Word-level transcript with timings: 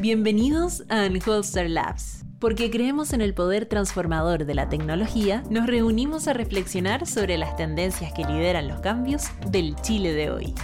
Bienvenidos 0.00 0.84
a 0.90 1.06
Unholster 1.06 1.68
Labs. 1.68 2.24
Porque 2.38 2.70
creemos 2.70 3.12
en 3.12 3.20
el 3.20 3.34
poder 3.34 3.66
transformador 3.66 4.46
de 4.46 4.54
la 4.54 4.68
tecnología, 4.68 5.42
nos 5.50 5.66
reunimos 5.66 6.28
a 6.28 6.34
reflexionar 6.34 7.04
sobre 7.04 7.36
las 7.36 7.56
tendencias 7.56 8.12
que 8.12 8.22
lideran 8.22 8.68
los 8.68 8.78
cambios 8.78 9.24
del 9.50 9.74
Chile 9.82 10.12
de 10.12 10.30
hoy. 10.30 10.54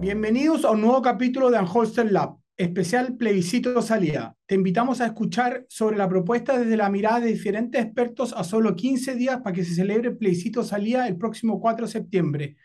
Bienvenidos 0.00 0.64
a 0.64 0.70
un 0.70 0.80
nuevo 0.80 1.02
capítulo 1.02 1.50
de 1.50 1.58
Unholster 1.58 2.10
Lab, 2.10 2.38
especial 2.56 3.18
plebiscito 3.18 3.82
salida. 3.82 4.34
Te 4.46 4.54
invitamos 4.54 5.02
a 5.02 5.06
escuchar 5.06 5.66
sobre 5.68 5.98
la 5.98 6.08
propuesta 6.08 6.58
desde 6.58 6.78
la 6.78 6.88
mirada 6.88 7.20
de 7.20 7.26
diferentes 7.26 7.84
expertos 7.84 8.32
a 8.34 8.44
solo 8.44 8.74
15 8.74 9.14
días 9.14 9.42
para 9.42 9.54
que 9.54 9.62
se 9.62 9.74
celebre 9.74 10.08
el 10.08 10.16
plebiscito 10.16 10.64
salida 10.64 11.06
el 11.06 11.18
próximo 11.18 11.60
4 11.60 11.84
de 11.84 11.92
septiembre. 11.92 12.56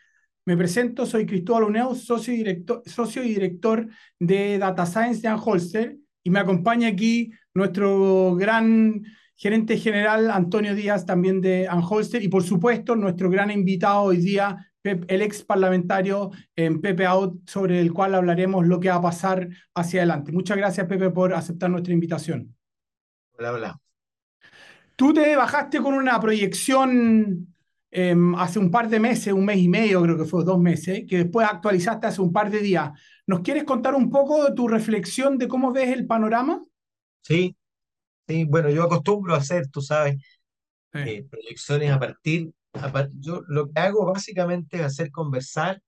Me 0.48 0.56
presento, 0.56 1.04
soy 1.04 1.26
Cristóbal 1.26 1.64
Uneo, 1.64 1.94
socio 1.94 2.32
y, 2.32 2.38
director, 2.38 2.82
socio 2.86 3.22
y 3.22 3.28
director 3.28 3.86
de 4.18 4.56
Data 4.56 4.86
Science 4.86 5.20
de 5.20 5.28
Anholster, 5.28 5.98
y 6.22 6.30
me 6.30 6.38
acompaña 6.38 6.88
aquí 6.88 7.30
nuestro 7.52 8.34
gran 8.34 9.04
gerente 9.36 9.76
general 9.76 10.30
Antonio 10.30 10.74
Díaz, 10.74 11.04
también 11.04 11.42
de 11.42 11.68
Anholster, 11.68 12.22
y 12.22 12.28
por 12.28 12.44
supuesto 12.44 12.96
nuestro 12.96 13.28
gran 13.28 13.50
invitado 13.50 14.04
hoy 14.04 14.16
día, 14.16 14.72
el 14.84 15.20
ex 15.20 15.42
parlamentario 15.42 16.30
en 16.56 16.80
Pepe 16.80 17.04
Out, 17.04 17.46
sobre 17.46 17.78
el 17.78 17.92
cual 17.92 18.14
hablaremos 18.14 18.66
lo 18.66 18.80
que 18.80 18.88
va 18.88 18.94
a 18.94 19.02
pasar 19.02 19.50
hacia 19.74 20.00
adelante. 20.00 20.32
Muchas 20.32 20.56
gracias, 20.56 20.86
Pepe, 20.86 21.10
por 21.10 21.34
aceptar 21.34 21.68
nuestra 21.68 21.92
invitación. 21.92 22.56
Hola, 23.32 23.52
hola. 23.52 23.80
Tú 24.96 25.12
te 25.12 25.36
bajaste 25.36 25.82
con 25.82 25.92
una 25.92 26.18
proyección 26.18 27.54
Em, 27.90 28.34
hace 28.34 28.58
un 28.58 28.70
par 28.70 28.88
de 28.90 29.00
meses, 29.00 29.32
un 29.32 29.46
mes 29.46 29.58
y 29.58 29.68
medio, 29.68 30.02
creo 30.02 30.18
que 30.18 30.26
fue 30.26 30.44
dos 30.44 30.58
meses, 30.58 31.04
que 31.08 31.18
después 31.18 31.48
actualizaste 31.50 32.06
hace 32.06 32.20
un 32.20 32.32
par 32.32 32.50
de 32.50 32.60
días. 32.60 32.90
¿Nos 33.26 33.40
quieres 33.40 33.64
contar 33.64 33.94
un 33.94 34.10
poco 34.10 34.44
de 34.44 34.54
tu 34.54 34.68
reflexión 34.68 35.38
de 35.38 35.48
cómo 35.48 35.72
ves 35.72 35.90
el 35.90 36.06
panorama? 36.06 36.62
Sí, 37.22 37.56
sí, 38.26 38.44
bueno, 38.44 38.68
yo 38.68 38.82
acostumbro 38.82 39.34
a 39.34 39.38
hacer, 39.38 39.68
tú 39.68 39.80
sabes, 39.80 40.16
eh, 40.92 41.26
proyecciones 41.30 41.90
a 41.90 41.98
partir, 41.98 42.52
yo 43.18 43.42
lo 43.48 43.70
que 43.70 43.80
hago 43.80 44.06
básicamente 44.06 44.78
es 44.78 44.82
hacer 44.82 45.10
conversar 45.10 45.82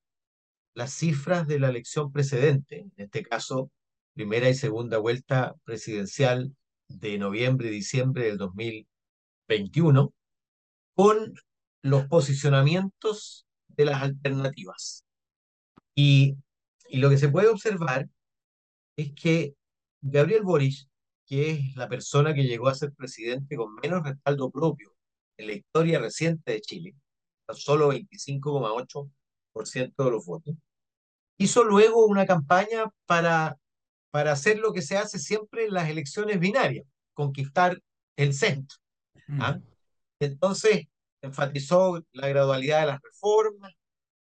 las 0.74 0.92
cifras 0.92 1.46
de 1.46 1.58
la 1.58 1.68
elección 1.68 2.10
precedente, 2.12 2.80
en 2.80 2.92
este 2.96 3.22
caso, 3.22 3.70
primera 4.14 4.48
y 4.48 4.54
segunda 4.54 4.98
vuelta 4.98 5.54
presidencial 5.64 6.54
de 6.88 7.18
noviembre 7.18 7.68
y 7.68 7.72
diciembre 7.72 8.24
del 8.24 8.38
2021, 8.38 10.12
con 10.94 11.34
los 11.82 12.06
posicionamientos 12.06 13.46
de 13.68 13.84
las 13.84 14.02
alternativas. 14.02 15.04
Y, 15.94 16.36
y 16.88 16.98
lo 16.98 17.10
que 17.10 17.18
se 17.18 17.28
puede 17.28 17.48
observar 17.48 18.08
es 18.96 19.12
que 19.14 19.54
Gabriel 20.00 20.42
Boric, 20.42 20.88
que 21.26 21.52
es 21.52 21.76
la 21.76 21.88
persona 21.88 22.34
que 22.34 22.44
llegó 22.44 22.68
a 22.68 22.74
ser 22.74 22.92
presidente 22.92 23.56
con 23.56 23.74
menos 23.76 24.02
respaldo 24.02 24.50
propio 24.50 24.94
en 25.36 25.46
la 25.46 25.52
historia 25.54 25.98
reciente 25.98 26.52
de 26.52 26.60
Chile, 26.60 26.94
solo 27.54 27.92
25,8% 27.92 30.04
de 30.04 30.10
los 30.10 30.26
votos, 30.26 30.54
hizo 31.38 31.64
luego 31.64 32.06
una 32.06 32.26
campaña 32.26 32.84
para, 33.06 33.56
para 34.10 34.32
hacer 34.32 34.58
lo 34.58 34.72
que 34.72 34.82
se 34.82 34.96
hace 34.96 35.18
siempre 35.18 35.66
en 35.66 35.74
las 35.74 35.88
elecciones 35.88 36.38
binarias, 36.38 36.86
conquistar 37.14 37.80
el 38.16 38.34
centro. 38.34 38.78
¿ah? 39.40 39.54
Mm. 39.54 39.62
Entonces, 40.20 40.86
enfatizó 41.22 42.02
la 42.12 42.28
gradualidad 42.28 42.80
de 42.80 42.86
las 42.86 43.00
reformas, 43.02 43.72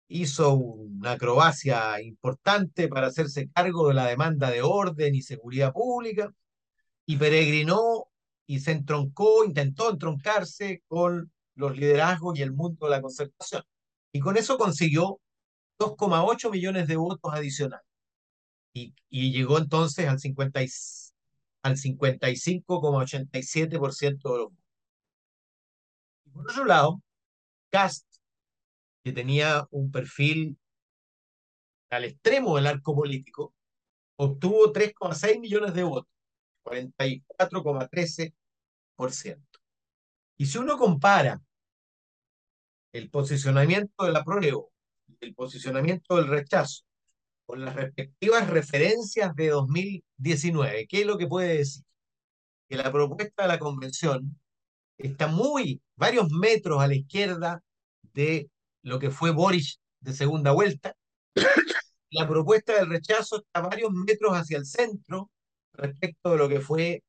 hizo 0.08 0.54
una 0.54 1.12
acrobacia 1.12 2.00
importante 2.02 2.88
para 2.88 3.06
hacerse 3.08 3.48
cargo 3.50 3.88
de 3.88 3.94
la 3.94 4.06
demanda 4.06 4.50
de 4.50 4.62
orden 4.62 5.14
y 5.14 5.22
seguridad 5.22 5.72
pública, 5.72 6.32
y 7.06 7.16
peregrinó 7.16 8.08
y 8.46 8.60
se 8.60 8.72
entroncó, 8.72 9.44
intentó 9.44 9.90
entroncarse 9.90 10.82
con 10.88 11.32
los 11.54 11.76
liderazgos 11.76 12.38
y 12.38 12.42
el 12.42 12.52
mundo 12.52 12.86
de 12.86 12.92
la 12.92 13.02
concertación. 13.02 13.62
Y 14.12 14.20
con 14.20 14.36
eso 14.36 14.58
consiguió 14.58 15.20
2,8 15.78 16.50
millones 16.50 16.86
de 16.86 16.96
votos 16.96 17.32
adicionales. 17.32 17.86
Y, 18.72 18.94
y 19.08 19.32
llegó 19.32 19.58
entonces 19.58 20.08
al, 20.08 20.18
50 20.18 20.60
al 21.62 21.76
55,87% 21.76 23.70
de 23.70 23.78
los 23.78 24.50
votos. 24.50 24.63
Por 26.34 26.50
otro 26.50 26.64
lado, 26.64 27.00
Cast, 27.70 28.06
que 29.04 29.12
tenía 29.12 29.66
un 29.70 29.92
perfil 29.92 30.58
al 31.90 32.04
extremo 32.04 32.56
del 32.56 32.66
arco 32.66 32.94
político, 32.94 33.54
obtuvo 34.16 34.72
3,6 34.72 35.38
millones 35.40 35.74
de 35.74 35.84
votos, 35.84 36.10
44,13%. 36.64 38.34
Y 40.36 40.46
si 40.46 40.58
uno 40.58 40.76
compara 40.76 41.40
el 42.92 43.10
posicionamiento 43.10 44.04
del 44.04 44.16
apruebo 44.16 44.72
y 45.06 45.16
el 45.20 45.34
posicionamiento 45.36 46.16
del 46.16 46.26
rechazo 46.26 46.82
con 47.46 47.64
las 47.64 47.76
respectivas 47.76 48.50
referencias 48.50 49.36
de 49.36 49.50
2019, 49.50 50.88
¿qué 50.88 51.02
es 51.02 51.06
lo 51.06 51.16
que 51.16 51.28
puede 51.28 51.58
decir? 51.58 51.84
Que 52.68 52.76
la 52.76 52.90
propuesta 52.90 53.42
de 53.42 53.48
la 53.48 53.60
convención 53.60 54.40
está 54.98 55.26
muy, 55.26 55.82
varios 55.96 56.30
metros 56.30 56.82
a 56.82 56.88
la 56.88 56.94
izquierda 56.94 57.62
de 58.12 58.50
lo 58.82 58.98
que 58.98 59.10
fue 59.10 59.30
Boris 59.30 59.80
de 60.00 60.12
segunda 60.12 60.52
vuelta. 60.52 60.94
La 62.10 62.28
propuesta 62.28 62.74
del 62.74 62.88
rechazo 62.88 63.38
está 63.38 63.60
varios 63.60 63.90
metros 63.92 64.32
hacia 64.34 64.58
el 64.58 64.66
centro 64.66 65.30
respecto 65.72 66.30
de 66.30 66.38
lo 66.38 66.48
que 66.48 66.60
fue 66.60 67.02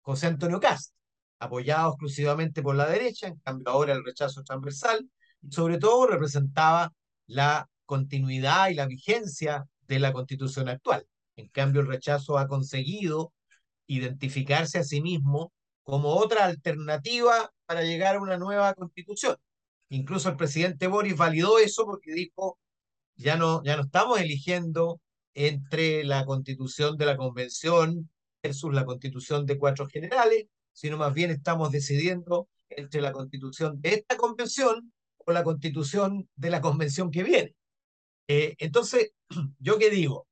José 0.00 0.28
Antonio 0.28 0.58
Cast, 0.58 0.94
apoyado 1.38 1.90
exclusivamente 1.90 2.62
por 2.62 2.74
la 2.74 2.88
derecha, 2.88 3.26
en 3.26 3.36
cambio 3.40 3.68
ahora 3.68 3.92
el 3.92 4.04
rechazo 4.04 4.42
transversal, 4.42 5.08
y 5.42 5.52
sobre 5.52 5.78
todo 5.78 6.06
representaba 6.06 6.92
la 7.26 7.68
continuidad 7.84 8.70
y 8.70 8.74
la 8.74 8.86
vigencia 8.86 9.66
de 9.82 9.98
la 9.98 10.12
constitución 10.12 10.68
actual. 10.68 11.06
En 11.36 11.48
cambio, 11.48 11.82
el 11.82 11.86
rechazo 11.86 12.38
ha 12.38 12.48
conseguido 12.48 13.32
identificarse 13.86 14.78
a 14.78 14.84
sí 14.84 15.00
mismo 15.00 15.52
como 15.88 16.10
otra 16.16 16.44
alternativa 16.44 17.50
para 17.64 17.82
llegar 17.82 18.16
a 18.16 18.20
una 18.20 18.36
nueva 18.36 18.74
constitución. 18.74 19.36
Incluso 19.88 20.28
el 20.28 20.36
presidente 20.36 20.86
Boris 20.86 21.16
validó 21.16 21.58
eso 21.58 21.86
porque 21.86 22.12
dijo, 22.12 22.58
ya 23.16 23.38
no, 23.38 23.64
ya 23.64 23.76
no 23.78 23.84
estamos 23.84 24.20
eligiendo 24.20 25.00
entre 25.32 26.04
la 26.04 26.26
constitución 26.26 26.98
de 26.98 27.06
la 27.06 27.16
convención 27.16 28.10
versus 28.42 28.74
la 28.74 28.84
constitución 28.84 29.46
de 29.46 29.56
cuatro 29.56 29.86
generales, 29.86 30.44
sino 30.74 30.98
más 30.98 31.14
bien 31.14 31.30
estamos 31.30 31.72
decidiendo 31.72 32.50
entre 32.68 33.00
la 33.00 33.12
constitución 33.12 33.80
de 33.80 33.94
esta 33.94 34.18
convención 34.18 34.92
o 35.16 35.32
la 35.32 35.42
constitución 35.42 36.28
de 36.36 36.50
la 36.50 36.60
convención 36.60 37.10
que 37.10 37.22
viene. 37.22 37.54
Eh, 38.28 38.56
entonces, 38.58 39.12
¿yo 39.58 39.78
qué 39.78 39.88
digo? 39.88 40.26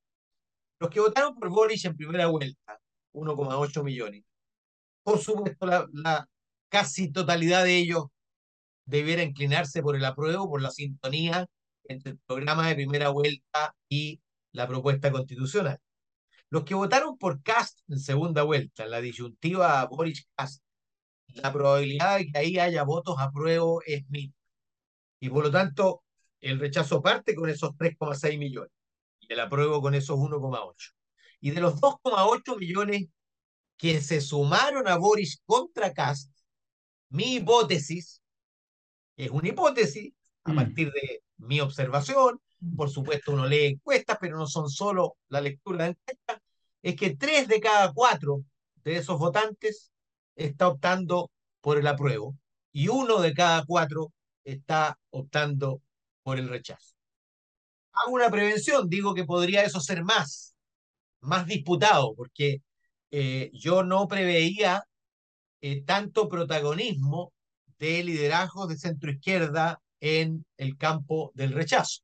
Los 0.81 0.91
que 0.91 1.01
votaron 1.01 1.35
por 1.35 1.49
Boris 1.49 1.83
en 1.87 1.97
primera 1.97 2.27
vuelta, 2.27 2.79
1,8 3.15 3.83
millones, 3.83 4.23
por 5.07 5.21
supuesto, 5.21 5.67
la, 5.93 6.29
casi 6.69 7.13
totalidad 7.13 7.63
de 7.63 7.77
ellos 7.77 8.07
debiera 8.87 9.23
inclinarse 9.23 9.81
por 9.81 9.95
el 9.95 10.05
apruebo, 10.05 10.51
por 10.51 10.61
la 10.61 10.73
sintonía 10.73 11.47
entre 11.85 12.13
el 12.13 12.19
programa 12.27 12.67
de 12.67 12.75
primera 12.75 13.11
vuelta 13.11 13.77
y 13.89 14.21
la 14.51 14.67
propuesta 14.67 15.13
constitucional. 15.13 15.79
Los 16.51 16.65
que 16.65 16.75
votaron 16.75 17.17
por 17.19 17.41
Cast 17.45 17.79
en 17.89 18.01
segunda 18.01 18.43
vuelta, 18.43 18.83
en 18.83 18.91
la 18.91 19.01
disyuntiva 19.01 19.85
Boris 19.87 20.27
Cast, 20.35 20.65
la 21.29 21.53
probabilidad 21.53 22.19
de 22.19 22.27
que 22.27 22.39
ahí 22.39 22.59
haya 22.59 22.83
votos 22.83 23.15
apruebo 23.21 23.83
es 23.87 24.09
mínima. 24.11 24.35
Y 25.21 25.31
por 25.31 25.45
lo 25.45 25.53
tanto, 25.53 26.03
el 26.41 26.59
rechazo 26.59 27.01
parte 27.01 27.37
con 27.37 27.49
esos 27.49 27.71
3,6 27.77 28.39
millones 28.39 28.73
y 29.21 29.33
el 29.33 29.39
apruebo 29.39 29.81
con 29.81 29.95
esos 29.95 30.19
1,8. 30.19 30.95
Y 31.43 31.53
de 31.53 31.61
los 31.61 31.81
2,8 31.81 32.59
millones 32.59 33.07
que 33.77 34.01
se 34.01 34.21
sumaron 34.21 34.89
a 34.89 34.97
Boris 34.97 35.43
contra 35.45 35.93
Cast, 35.93 36.31
mi 37.11 37.37
hipótesis, 37.37 38.23
es 39.17 39.31
una 39.31 39.49
hipótesis 39.49 40.13
a 40.45 40.53
mm. 40.53 40.57
partir 40.57 40.93
de 40.93 41.23
mi 41.39 41.61
observación, 41.61 42.41
por 42.77 42.91
supuesto 42.91 43.33
uno 43.33 43.47
lee 43.47 43.67
encuestas, 43.67 44.19
pero 44.21 44.39
no 44.39 44.47
son 44.47 44.69
solo 44.71 45.17
la 45.29 45.41
lectura 45.41 45.85
de 45.85 45.91
encuestas, 45.91 46.41
es 46.83 46.97
que 46.97 47.17
tres 47.17 47.49
de 47.49 47.61
cada 47.61 47.93
cuatro 47.93 48.45
de 48.85 48.97
esos 48.97 49.19
votantes 49.19 49.93
está 50.35 50.69
optando 50.69 51.31
por 51.61 51.79
el 51.79 51.87
apruebo 51.87 52.37
y 52.73 52.89
uno 52.89 53.21
de 53.21 53.35
cada 53.35 53.65
cuatro 53.65 54.13
está 54.45 54.99
optando 55.11 55.83
por 56.23 56.39
el 56.39 56.49
rechazo. 56.49 56.95
Hago 57.93 58.13
una 58.13 58.31
prevención, 58.31 58.89
digo 58.89 59.15
que 59.15 59.25
podría 59.25 59.65
eso 59.65 59.81
ser 59.81 60.05
más, 60.05 60.55
más 61.21 61.47
disputado, 61.47 62.15
porque 62.15 62.63
eh, 63.11 63.51
yo 63.53 63.83
no 63.83 64.07
preveía 64.09 64.85
eh, 65.61 65.83
tanto 65.83 66.29
protagonismo 66.29 67.33
de 67.79 68.03
liderazgos 68.05 68.69
de 68.69 68.77
centro 68.79 69.11
izquierda 69.11 69.81
en 70.01 70.45
el 70.57 70.77
campo 70.77 71.31
del 71.35 71.53
rechazo. 71.53 72.01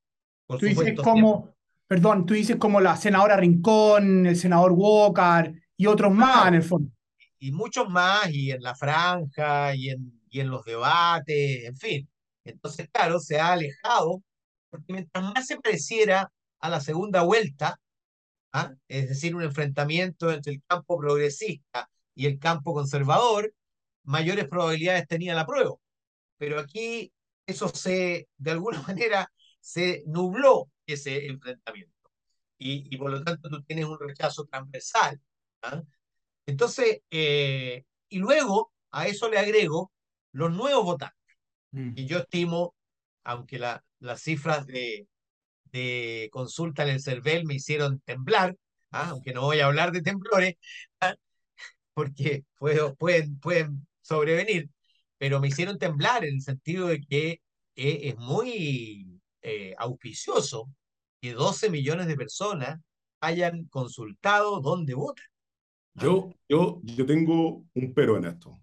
por 0.46 0.58
Tú 0.58 0.66
dices 0.66 0.78
supuesto, 0.78 1.02
como, 1.02 1.54
perdón, 1.86 2.26
tú 2.26 2.34
dices 2.34 2.56
como 2.56 2.80
la 2.80 2.96
senadora 2.96 3.36
Rincón, 3.36 4.26
el 4.26 4.36
senador 4.36 4.72
Walker 4.74 5.54
y 5.76 5.86
otros 5.86 6.12
más 6.12 6.32
Claro. 6.32 6.48
en 6.48 6.54
el 6.54 6.62
fondo. 6.62 6.90
y 7.38 7.52
muchos 7.52 7.88
más, 7.88 8.30
y 8.30 8.52
en 8.52 8.62
la 8.62 8.74
franja, 8.74 9.74
y 9.74 9.90
en, 9.90 10.20
y 10.30 10.40
en 10.40 10.48
los 10.50 10.64
debates, 10.64 11.64
en 11.64 11.76
fin. 11.76 12.08
Entonces, 12.44 12.88
claro, 12.92 13.18
se 13.20 13.40
ha 13.40 13.52
alejado, 13.52 14.22
porque 14.70 14.92
mientras 14.92 15.24
más 15.24 15.46
se 15.46 15.58
pareciera 15.60 16.30
a 16.60 16.68
la 16.68 16.80
segunda 16.80 17.22
vuelta, 17.22 17.78
¿ah? 18.52 18.74
es 18.88 19.08
decir, 19.08 19.34
un 19.34 19.42
enfrentamiento 19.42 20.30
entre 20.30 20.52
el 20.52 20.62
campo 20.66 20.98
progresista 20.98 21.90
y 22.14 22.26
el 22.26 22.38
campo 22.38 22.74
conservador, 22.74 23.54
mayores 24.04 24.48
probabilidades 24.48 25.08
tenía 25.08 25.34
la 25.34 25.46
prueba. 25.46 25.74
Pero 26.38 26.58
aquí 26.58 27.12
eso 27.46 27.68
se, 27.68 28.28
de 28.36 28.50
alguna 28.50 28.82
manera, 28.88 29.32
se 29.60 30.02
nubló 30.06 30.70
ese 30.86 31.26
enfrentamiento. 31.26 31.92
Y, 32.58 32.94
y 32.94 32.96
por 32.96 33.10
lo 33.10 33.24
tanto 33.24 33.48
tú 33.48 33.62
tienes 33.62 33.86
un 33.86 33.98
rechazo 33.98 34.44
transversal. 34.46 35.20
¿ah? 35.62 35.82
Entonces, 36.46 37.00
eh, 37.10 37.84
y 38.08 38.18
luego 38.18 38.72
a 38.90 39.06
eso 39.06 39.28
le 39.28 39.38
agrego 39.38 39.92
los 40.32 40.52
nuevos 40.52 40.84
votantes. 40.84 41.18
Y 41.72 42.04
yo 42.04 42.18
estimo, 42.18 42.74
aunque 43.24 43.58
la, 43.58 43.82
las 43.98 44.20
cifras 44.20 44.66
de, 44.66 45.08
de 45.72 46.28
consulta 46.32 46.82
en 46.84 46.90
el 46.90 47.02
CERVEL 47.02 47.44
me 47.46 47.54
hicieron 47.54 48.00
temblar, 48.00 48.56
¿ah? 48.90 49.10
aunque 49.10 49.32
no 49.32 49.42
voy 49.42 49.60
a 49.60 49.66
hablar 49.66 49.92
de 49.92 50.02
temblores, 50.02 50.56
¿ah? 51.00 51.16
porque 51.94 52.44
puedo, 52.58 52.94
pueden, 52.94 53.38
pueden 53.40 53.86
sobrevenir, 54.02 54.70
pero 55.18 55.40
me 55.40 55.48
hicieron 55.48 55.78
temblar 55.78 56.24
en 56.24 56.34
el 56.34 56.42
sentido 56.42 56.88
de 56.88 57.00
que 57.00 57.40
eh, 57.76 58.00
es 58.04 58.16
muy 58.18 59.20
eh, 59.42 59.74
auspicioso 59.78 60.68
que 61.20 61.32
12 61.32 61.70
millones 61.70 62.06
de 62.06 62.16
personas 62.16 62.80
hayan 63.20 63.64
consultado 63.66 64.60
dónde 64.60 64.94
votan. 64.94 65.24
Yo, 65.94 66.34
yo, 66.48 66.80
yo 66.82 67.06
tengo 67.06 67.64
un 67.74 67.94
pero 67.94 68.16
en 68.16 68.24
esto. 68.24 68.60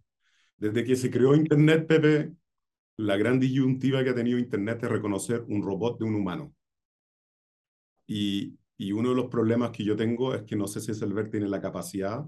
Desde 0.58 0.84
que 0.84 0.96
se 0.96 1.10
creó 1.10 1.36
Internet, 1.36 1.88
Pepe, 1.88 2.34
la 2.98 3.16
gran 3.16 3.40
disyuntiva 3.40 4.04
que 4.04 4.10
ha 4.10 4.16
tenido 4.16 4.38
Internet 4.38 4.84
es 4.84 4.90
reconocer 4.90 5.46
un 5.48 5.64
robot 5.64 6.00
de 6.00 6.06
un 6.06 6.16
humano. 6.16 6.54
Y, 8.12 8.58
y 8.76 8.92
uno 8.92 9.10
de 9.10 9.16
los 9.16 9.28
problemas 9.28 9.70
que 9.70 9.84
yo 9.84 9.96
tengo 9.96 10.34
es 10.34 10.42
que 10.42 10.56
no 10.56 10.66
sé 10.66 10.82
si 10.82 10.96
Selver 10.96 11.30
tiene 11.30 11.48
la 11.48 11.62
capacidad 11.62 12.26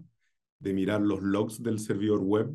de 0.59 0.73
mirar 0.73 1.01
los 1.01 1.23
logs 1.23 1.63
del 1.63 1.79
servidor 1.79 2.19
web 2.19 2.53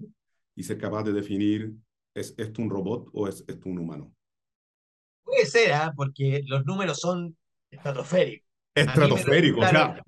y 0.55 0.63
ser 0.63 0.79
capaz 0.79 1.03
de 1.03 1.13
definir, 1.13 1.73
¿es 2.15 2.35
esto 2.39 2.63
un 2.63 2.71
robot 2.71 3.11
o 3.13 3.27
es 3.27 3.45
esto 3.49 3.69
un 3.69 3.81
humano? 3.81 4.15
Puede 5.25 5.45
ser, 5.45 5.73
¿ah? 5.73 5.93
porque 5.97 6.45
los 6.47 6.65
números 6.65 7.01
son 7.01 7.37
estratosféricos. 7.69 8.47
Estratosférico, 8.77 9.61
o 9.61 9.67
sea, 9.67 10.01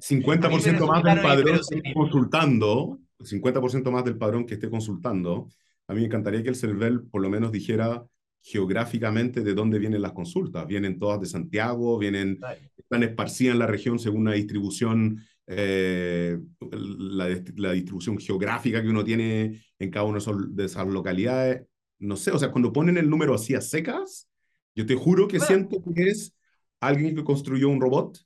50% 0.00 0.86
más 0.86 1.02
del 1.02 1.20
padrón 1.20 1.60
que 1.68 1.76
esté 1.76 1.92
consultando, 1.92 3.00
50% 3.18 3.90
más 3.90 4.04
del 4.04 4.16
padrón 4.16 4.46
que 4.46 4.54
esté 4.54 4.70
consultando, 4.70 5.48
a 5.88 5.92
mí 5.92 6.00
me 6.00 6.06
encantaría 6.06 6.42
que 6.42 6.48
el 6.48 6.56
CERVEL 6.56 7.02
por 7.02 7.20
lo 7.20 7.28
menos 7.28 7.52
dijera 7.52 8.02
geográficamente 8.42 9.42
de 9.42 9.54
dónde 9.54 9.78
vienen 9.78 10.02
las 10.02 10.12
consultas. 10.12 10.66
Vienen 10.66 10.98
todas 10.98 11.20
de 11.20 11.26
Santiago, 11.26 11.98
vienen, 11.98 12.40
están 12.76 13.02
esparcidas 13.04 13.54
en 13.54 13.58
la 13.60 13.66
región 13.66 13.98
según 13.98 14.22
una 14.22 14.32
distribución, 14.32 15.24
eh, 15.46 16.38
la, 16.60 17.28
la, 17.56 17.72
distribución 17.72 18.18
geográfica 18.18 18.82
que 18.82 18.88
uno 18.88 19.04
tiene 19.04 19.62
en 19.78 19.90
cada 19.90 20.06
una 20.06 20.18
de 20.48 20.64
esas 20.64 20.86
localidades. 20.88 21.66
No 22.00 22.16
sé, 22.16 22.32
o 22.32 22.38
sea, 22.38 22.50
cuando 22.50 22.72
ponen 22.72 22.98
el 22.98 23.08
número 23.08 23.34
así 23.34 23.54
a 23.54 23.60
secas, 23.60 24.28
yo 24.74 24.86
te 24.86 24.96
juro 24.96 25.28
que 25.28 25.38
bueno. 25.38 25.46
siento 25.46 25.82
que 25.94 26.08
es 26.08 26.34
alguien 26.80 27.14
que 27.14 27.22
construyó 27.22 27.68
un 27.68 27.80
robot. 27.80 28.18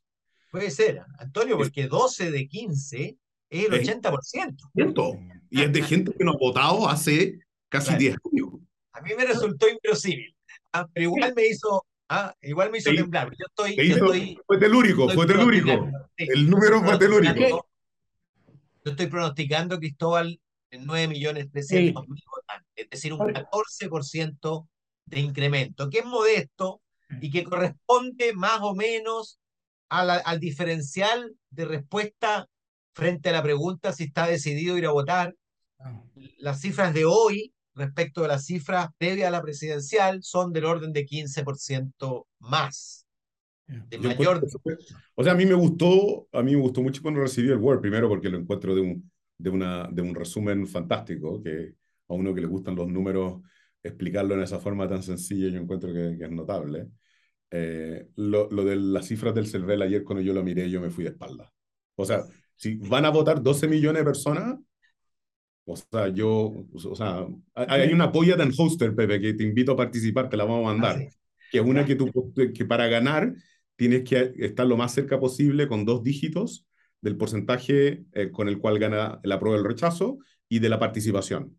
Puede 0.50 0.70
ser, 0.70 1.02
Antonio, 1.18 1.58
porque 1.58 1.86
12 1.86 2.30
de 2.30 2.48
15 2.48 3.18
es 3.50 3.66
el 3.66 3.72
80%. 3.72 5.40
Y 5.50 5.60
es 5.60 5.72
de 5.72 5.82
gente 5.82 6.12
que 6.16 6.24
no 6.24 6.32
ha 6.32 6.38
votado 6.38 6.88
hace 6.88 7.38
casi 7.68 7.88
claro. 7.88 8.00
10 8.00 8.16
años. 8.32 8.48
A 8.96 9.02
mí 9.02 9.10
me 9.14 9.26
resultó 9.26 9.68
inverosímil, 9.68 10.34
¿ah? 10.72 10.86
pero 10.92 11.04
igual 11.04 11.34
me 11.36 11.46
hizo, 11.46 11.84
¿ah? 12.08 12.34
igual 12.40 12.70
me 12.70 12.78
hizo 12.78 12.90
sí. 12.90 12.96
temblar. 12.96 13.30
Yo 13.30 13.44
estoy, 13.46 13.76
yo 13.76 13.82
hizo, 13.82 14.04
estoy, 14.06 14.38
fue 14.46 14.58
telúrico, 14.58 15.08
fue 15.10 15.26
telúrico. 15.26 15.90
Sí. 16.16 16.26
El 16.32 16.48
número 16.48 16.82
fue 16.82 16.98
telúrico. 16.98 17.68
Yo 18.84 18.90
estoy 18.90 19.06
pronosticando, 19.08 19.78
Cristóbal, 19.78 20.40
en 20.70 20.86
9 20.86 21.08
millones 21.08 21.50
300 21.50 22.04
sí. 22.04 22.10
mil 22.10 22.22
votantes, 22.26 22.66
es 22.74 22.88
decir, 22.88 23.12
un 23.12 23.20
14% 23.20 24.68
de 25.04 25.20
incremento, 25.20 25.90
que 25.90 25.98
es 25.98 26.06
modesto 26.06 26.80
y 27.20 27.30
que 27.30 27.44
corresponde 27.44 28.32
más 28.32 28.60
o 28.62 28.74
menos 28.74 29.38
a 29.90 30.04
la, 30.04 30.14
al 30.14 30.40
diferencial 30.40 31.36
de 31.50 31.64
respuesta 31.66 32.48
frente 32.94 33.28
a 33.28 33.32
la 33.32 33.42
pregunta 33.42 33.92
si 33.92 34.04
está 34.04 34.26
decidido 34.26 34.78
ir 34.78 34.86
a 34.86 34.90
votar. 34.90 35.34
Las 36.38 36.62
cifras 36.62 36.94
de 36.94 37.04
hoy 37.04 37.52
respecto 37.76 38.22
de 38.22 38.28
las 38.28 38.46
cifras 38.46 38.88
previas 38.98 39.28
a 39.28 39.30
la 39.30 39.42
presidencial 39.42 40.22
son 40.22 40.52
del 40.52 40.64
orden 40.64 40.92
de 40.92 41.06
15% 41.06 42.26
más. 42.40 43.06
De 43.66 43.98
Yo 43.98 44.08
mayor... 44.08 44.44
O 45.14 45.22
sea, 45.22 45.32
a 45.32 45.36
mí 45.36 45.46
me 45.46 45.54
gustó, 45.54 46.28
a 46.32 46.42
mí 46.42 46.54
me 46.54 46.60
gustó 46.60 46.82
mucho 46.82 47.02
cuando 47.02 47.20
recibí 47.20 47.48
el 47.48 47.58
Word, 47.58 47.80
primero 47.80 48.08
porque 48.08 48.28
lo 48.28 48.38
encuentro 48.38 48.74
de 48.74 48.80
un, 48.80 49.10
de 49.38 49.50
una, 49.50 49.88
de 49.90 50.02
un 50.02 50.14
resumen 50.14 50.66
fantástico, 50.66 51.42
que 51.42 51.74
a 52.08 52.14
uno 52.14 52.34
que 52.34 52.40
le 52.40 52.46
gustan 52.46 52.76
los 52.76 52.88
números, 52.88 53.42
explicarlo 53.82 54.34
en 54.34 54.42
esa 54.42 54.58
forma 54.58 54.88
tan 54.88 55.02
sencilla, 55.02 55.48
yo 55.48 55.60
encuentro 55.60 55.92
que, 55.92 56.16
que 56.18 56.24
es 56.24 56.30
notable. 56.30 56.88
Eh, 57.50 58.08
lo, 58.16 58.48
lo, 58.50 58.64
de 58.64 58.76
las 58.76 59.06
cifras 59.06 59.34
del 59.34 59.46
CERVEL 59.46 59.82
ayer 59.82 60.04
cuando 60.04 60.22
yo 60.22 60.32
lo 60.32 60.42
miré, 60.42 60.68
yo 60.70 60.80
me 60.80 60.90
fui 60.90 61.04
de 61.04 61.10
espalda. 61.10 61.52
O 61.94 62.04
sea, 62.04 62.24
si 62.56 62.76
van 62.76 63.04
a 63.04 63.10
votar 63.10 63.42
12 63.42 63.68
millones 63.68 64.00
de 64.00 64.04
personas, 64.04 64.58
o 65.66 65.76
sea, 65.76 66.08
yo, 66.08 66.64
o 66.72 66.94
sea, 66.94 67.26
hay 67.54 67.92
una 67.92 68.12
polla 68.12 68.36
de 68.36 68.52
Hoster, 68.56 68.94
Pepe, 68.94 69.20
que 69.20 69.34
te 69.34 69.42
invito 69.42 69.72
a 69.72 69.76
participar, 69.76 70.28
te 70.28 70.36
la 70.36 70.44
vamos 70.44 70.60
a 70.60 70.72
mandar. 70.72 70.96
Ah, 70.96 71.10
sí. 71.10 71.16
Que 71.50 71.58
es 71.58 71.64
una 71.64 71.84
que, 71.84 71.96
tú, 71.96 72.10
que 72.54 72.64
para 72.64 72.86
ganar 72.86 73.34
tienes 73.74 74.04
que 74.04 74.32
estar 74.38 74.66
lo 74.66 74.76
más 74.76 74.94
cerca 74.94 75.18
posible 75.18 75.66
con 75.66 75.84
dos 75.84 76.02
dígitos 76.02 76.66
del 77.00 77.16
porcentaje 77.16 78.04
eh, 78.12 78.30
con 78.30 78.48
el 78.48 78.58
cual 78.58 78.78
gana 78.78 79.20
la 79.22 79.38
prueba 79.38 79.56
del 79.56 79.66
rechazo 79.66 80.18
y 80.48 80.60
de 80.60 80.68
la 80.68 80.78
participación. 80.78 81.58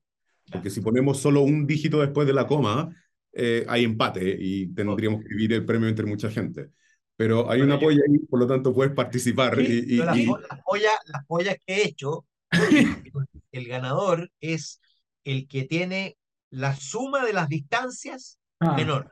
Porque 0.52 0.70
si 0.70 0.82
ponemos 0.82 1.20
solo 1.20 1.42
un 1.42 1.68
dígito 1.68 2.00
después 2.00 2.26
de 2.28 2.34
la 2.34 2.48
coma, 2.48 2.96
eh, 3.34 3.66
hay 3.68 3.84
empate 3.84 4.38
y 4.40 4.68
tendríamos 4.74 5.22
que 5.22 5.30
dividir 5.30 5.54
el 5.54 5.66
premio 5.66 5.90
entre 5.90 6.06
mucha 6.06 6.32
gente. 6.32 6.70
Pero 7.18 7.50
hay 7.50 7.62
una 7.62 7.80
polla 7.80 8.02
ahí, 8.08 8.20
por 8.20 8.40
lo 8.40 8.48
tanto 8.48 8.74
puedes 8.74 8.94
participar. 8.94 9.58
Sí, 9.58 9.84
y, 9.88 9.94
y, 9.96 9.98
las, 9.98 10.18
y... 10.18 10.26
las, 10.26 10.62
pollas, 10.66 10.94
las 11.06 11.26
pollas 11.26 11.56
que 11.66 11.74
he 11.74 11.88
hecho, 11.88 12.26
el 13.52 13.68
ganador 13.68 14.32
es 14.40 14.82
el 15.24 15.48
que 15.48 15.64
tiene 15.64 16.18
la 16.50 16.76
suma 16.76 17.26
de 17.26 17.34
las 17.34 17.50
distancias 17.50 18.40
ah. 18.60 18.76
menor. 18.76 19.12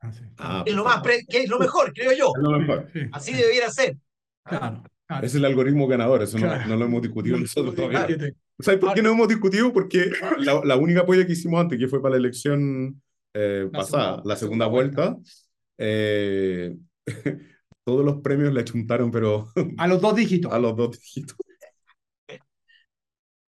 Ah, 0.00 0.12
sí. 0.12 0.24
ah, 0.38 0.62
es, 0.66 0.74
lo 0.74 0.84
más 0.84 1.02
que 1.28 1.42
es 1.42 1.48
lo 1.48 1.58
mejor, 1.58 1.92
creo 1.92 2.12
yo. 2.12 2.32
Lo 2.38 2.58
mejor. 2.58 2.90
Sí. 2.92 3.00
Así 3.12 3.32
debiera 3.32 3.70
ser. 3.70 3.96
Claro, 4.44 4.82
claro. 5.06 5.26
Es 5.26 5.34
el 5.34 5.44
algoritmo 5.44 5.86
ganador, 5.86 6.22
eso 6.22 6.38
claro. 6.38 6.62
no, 6.62 6.68
no, 6.68 6.76
lo 6.76 6.84
hemos 6.84 7.02
discutido 7.02 7.38
nosotros 7.38 7.74
todavía. 7.74 8.06
¿Sabes 8.58 8.80
por 8.80 8.94
qué 8.94 9.02
no 9.02 9.10
hemos 9.10 9.28
discutido? 9.28 9.72
Porque 9.72 10.10
la, 10.38 10.60
la, 10.64 10.76
única 10.76 11.04
polla 11.04 11.26
que 11.26 11.32
hicimos 11.32 11.60
antes, 11.60 11.78
que 11.78 11.88
fue 11.88 12.00
para 12.00 12.12
la 12.12 12.18
elección 12.18 13.02
eh, 13.34 13.68
la 13.70 13.78
pasada, 13.78 14.04
segunda, 14.04 14.28
la 14.28 14.36
segunda 14.36 14.66
vuelta, 14.66 15.10
vuelta 15.10 15.30
eh, 15.78 16.76
todos 17.84 18.04
los 18.04 18.20
premios 18.22 18.52
le 18.52 18.64
chuntaron, 18.64 19.10
pero... 19.10 19.48
A 19.76 19.86
los 19.86 20.00
dos 20.00 20.16
dígitos. 20.16 20.52
A 20.52 20.58
los 20.58 20.76
dos 20.76 20.98
dígitos. 20.98 21.36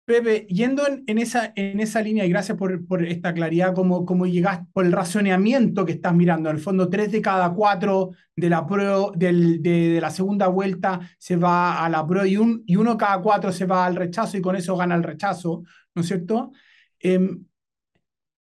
Pepe, 0.07 0.47
yendo 0.49 0.85
en, 0.87 1.19
esa, 1.19 1.53
en 1.57 1.81
esa 1.81 2.01
línea, 2.01 2.25
y 2.25 2.29
gracias 2.29 2.57
por, 2.57 2.87
por 2.87 3.05
esta 3.05 3.35
claridad, 3.35 3.75
como, 3.75 4.07
como 4.07 4.25
por 4.73 4.87
el 4.87 4.93
razoneamiento 4.93 5.85
que 5.85 5.95
estás 5.95 6.15
mirando, 6.15 6.49
en 6.49 6.57
el 6.57 6.63
fondo, 6.63 6.89
tres 6.89 7.11
de 7.11 7.21
cada 7.21 7.53
cuatro 7.53 8.13
de 8.37 8.49
la, 8.49 8.65
pro, 8.65 9.11
del, 9.17 9.61
de, 9.61 9.89
de, 9.91 10.01
la 10.01 10.11
segunda 10.11 10.47
vuelta 10.47 11.01
se 11.19 11.35
va 11.35 11.85
a 11.85 11.89
la 11.89 12.07
pro 12.07 12.25
y, 12.25 12.37
un, 12.37 12.63
y 12.67 12.77
uno 12.77 12.97
cada 12.97 13.21
cuatro 13.21 13.51
se 13.51 13.67
va 13.67 13.85
al 13.85 13.97
rechazo 13.97 14.37
y 14.39 14.41
con 14.41 14.55
eso 14.55 14.77
gana 14.77 14.95
el 14.95 15.03
rechazo, 15.03 15.65
¿no 15.93 16.03
es 16.03 16.07
cierto? 16.07 16.53
Eh, 17.01 17.19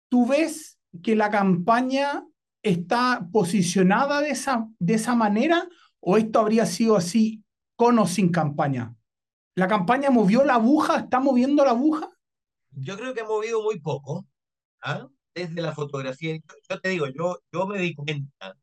¿Tú 0.09 0.27
ves 0.27 0.79
que 1.03 1.17
la 1.17 1.31
campaña 1.31 2.25
está 2.63 3.29
posicionada 3.33 4.21
de 4.21 4.31
esa, 4.31 4.69
de 4.79 4.95
esa 4.95 5.17
manera 5.17 5.69
o 5.99 6.17
esto 6.17 6.39
habría 6.39 6.65
sido 6.65 6.97
así 6.97 7.43
con 7.75 7.99
o 7.99 8.07
sin 8.07 8.31
campaña? 8.31 8.96
¿La 9.57 9.69
campaña 9.69 10.11
movió 10.11 10.45
la 10.45 10.57
aguja? 10.57 10.99
¿Está 10.99 11.19
moviendo 11.19 11.65
la 11.65 11.71
aguja? 11.71 12.11
Yo 12.73 12.97
creo 12.99 13.15
que 13.15 13.23
ha 13.23 13.25
movido 13.25 13.63
muy 13.63 13.81
poco. 13.81 14.27
¿ah? 14.83 15.09
Desde 15.35 15.63
la 15.63 15.73
fotografía. 15.73 16.39
Yo, 16.69 16.81
te 16.81 16.91
digo, 16.91 17.07
yo, 17.09 17.39
yo 17.51 17.67
me 17.67 17.79
di 17.79 17.95
cuenta 17.95 18.55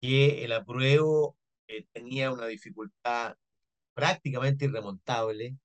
que 0.00 0.44
el 0.44 0.52
apruebo 0.52 1.36
eh, 1.66 1.86
tenía 1.92 2.30
una 2.30 2.46
dificultad 2.46 3.34
prácticamente 3.94 4.66
irremontable 4.66 5.56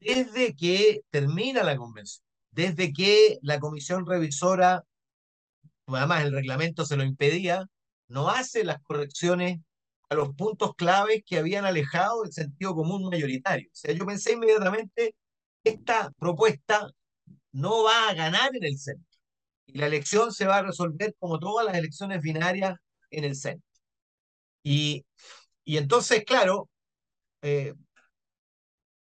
desde 0.00 0.56
que 0.56 1.02
termina 1.10 1.62
la 1.62 1.76
convención, 1.76 2.24
desde 2.50 2.94
que 2.94 3.38
la 3.42 3.60
comisión 3.60 4.06
revisora, 4.06 4.84
además 5.86 6.24
el 6.24 6.32
reglamento 6.32 6.86
se 6.86 6.96
lo 6.96 7.04
impedía, 7.04 7.66
no 8.08 8.30
hace 8.30 8.64
las 8.64 8.80
correcciones 8.82 9.60
a 10.08 10.14
los 10.14 10.34
puntos 10.34 10.74
claves 10.76 11.22
que 11.26 11.38
habían 11.38 11.64
alejado 11.64 12.24
el 12.24 12.32
sentido 12.32 12.74
común 12.74 13.08
mayoritario. 13.10 13.68
O 13.68 13.74
sea, 13.74 13.92
yo 13.94 14.06
pensé 14.06 14.32
inmediatamente, 14.34 15.14
esta 15.64 16.12
propuesta 16.18 16.88
no 17.52 17.84
va 17.84 18.10
a 18.10 18.14
ganar 18.14 18.54
en 18.56 18.64
el 18.64 18.78
centro. 18.78 19.06
Y 19.66 19.78
la 19.78 19.86
elección 19.86 20.32
se 20.32 20.46
va 20.46 20.58
a 20.58 20.62
resolver 20.62 21.14
como 21.18 21.38
todas 21.40 21.66
las 21.66 21.76
elecciones 21.76 22.22
binarias 22.22 22.76
en 23.10 23.24
el 23.24 23.36
centro. 23.36 23.66
Y, 24.62 25.04
y 25.64 25.78
entonces, 25.78 26.24
claro, 26.24 26.68
eh, 27.42 27.74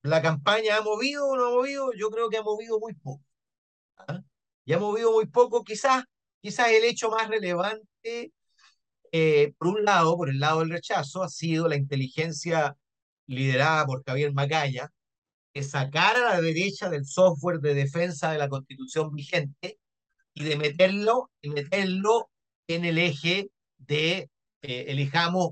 la 0.03 0.23
campaña 0.23 0.77
ha 0.79 0.83
movido 0.83 1.27
o 1.27 1.37
no 1.37 1.47
ha 1.47 1.51
movido, 1.51 1.93
yo 1.97 2.11
creo 2.11 2.29
que 2.31 2.37
ha 2.39 2.43
movido 2.43 2.79
muy 2.79 2.95
poco. 2.95 3.23
¿ah? 3.99 4.21
Y 4.65 4.73
ha 4.75 4.79
movido 4.79 5.13
muy 5.13 5.27
poco, 5.27 5.65
quizás, 5.65 6.05
quizás 6.43 6.69
el 6.71 6.85
hecho 6.85 7.11
más 7.11 7.29
relevante 7.29 8.33
eh, 9.13 9.53
por 9.59 9.69
un 9.69 9.85
lado, 9.85 10.17
por 10.17 10.31
el 10.31 10.41
lado 10.41 10.61
del 10.61 10.71
rechazo, 10.71 11.23
ha 11.23 11.29
sido 11.29 11.69
la 11.69 11.77
inteligencia 11.77 12.77
liderada 13.27 13.87
por 13.87 14.05
Javier 14.05 14.33
Macaya, 14.33 14.91
que 15.53 15.63
sacara 15.63 16.31
a 16.31 16.35
la 16.35 16.41
derecha 16.41 16.91
del 16.91 17.07
software 17.07 17.61
de 17.61 17.75
defensa 17.75 18.31
de 18.33 18.39
la 18.39 18.49
constitución 18.49 19.13
vigente 19.13 19.79
y 20.35 20.45
de 20.45 20.57
meterlo, 20.57 21.31
y 21.41 21.51
meterlo 21.51 22.31
en 22.69 22.85
el 22.85 22.99
eje 22.99 23.51
de 23.79 24.31
eh, 24.63 24.85
elijamos 24.89 25.51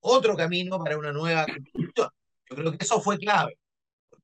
otro 0.00 0.36
camino 0.36 0.78
para 0.78 0.98
una 0.98 1.12
nueva 1.12 1.46
constitución. 1.46 2.08
Yo 2.50 2.56
creo 2.56 2.72
que 2.72 2.84
eso 2.84 3.00
fue 3.00 3.18
clave, 3.18 3.56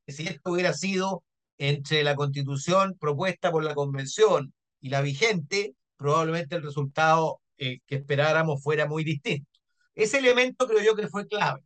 si 0.06 0.26
esto 0.26 0.52
hubiera 0.52 0.72
sido 0.74 1.24
entre 1.58 2.02
la 2.02 2.16
constitución 2.16 2.96
propuesta 2.98 3.50
por 3.50 3.64
la 3.64 3.74
convención 3.74 4.52
y 4.80 4.88
la 4.88 5.02
vigente, 5.02 5.74
probablemente 5.96 6.56
el 6.56 6.62
resultado 6.62 7.39
eh, 7.60 7.80
que 7.86 7.96
esperáramos 7.96 8.62
fuera 8.62 8.86
muy 8.86 9.04
distinto. 9.04 9.50
Ese 9.94 10.18
elemento 10.18 10.66
creo 10.66 10.82
yo 10.82 10.96
que 10.96 11.08
fue 11.08 11.26
clave. 11.28 11.60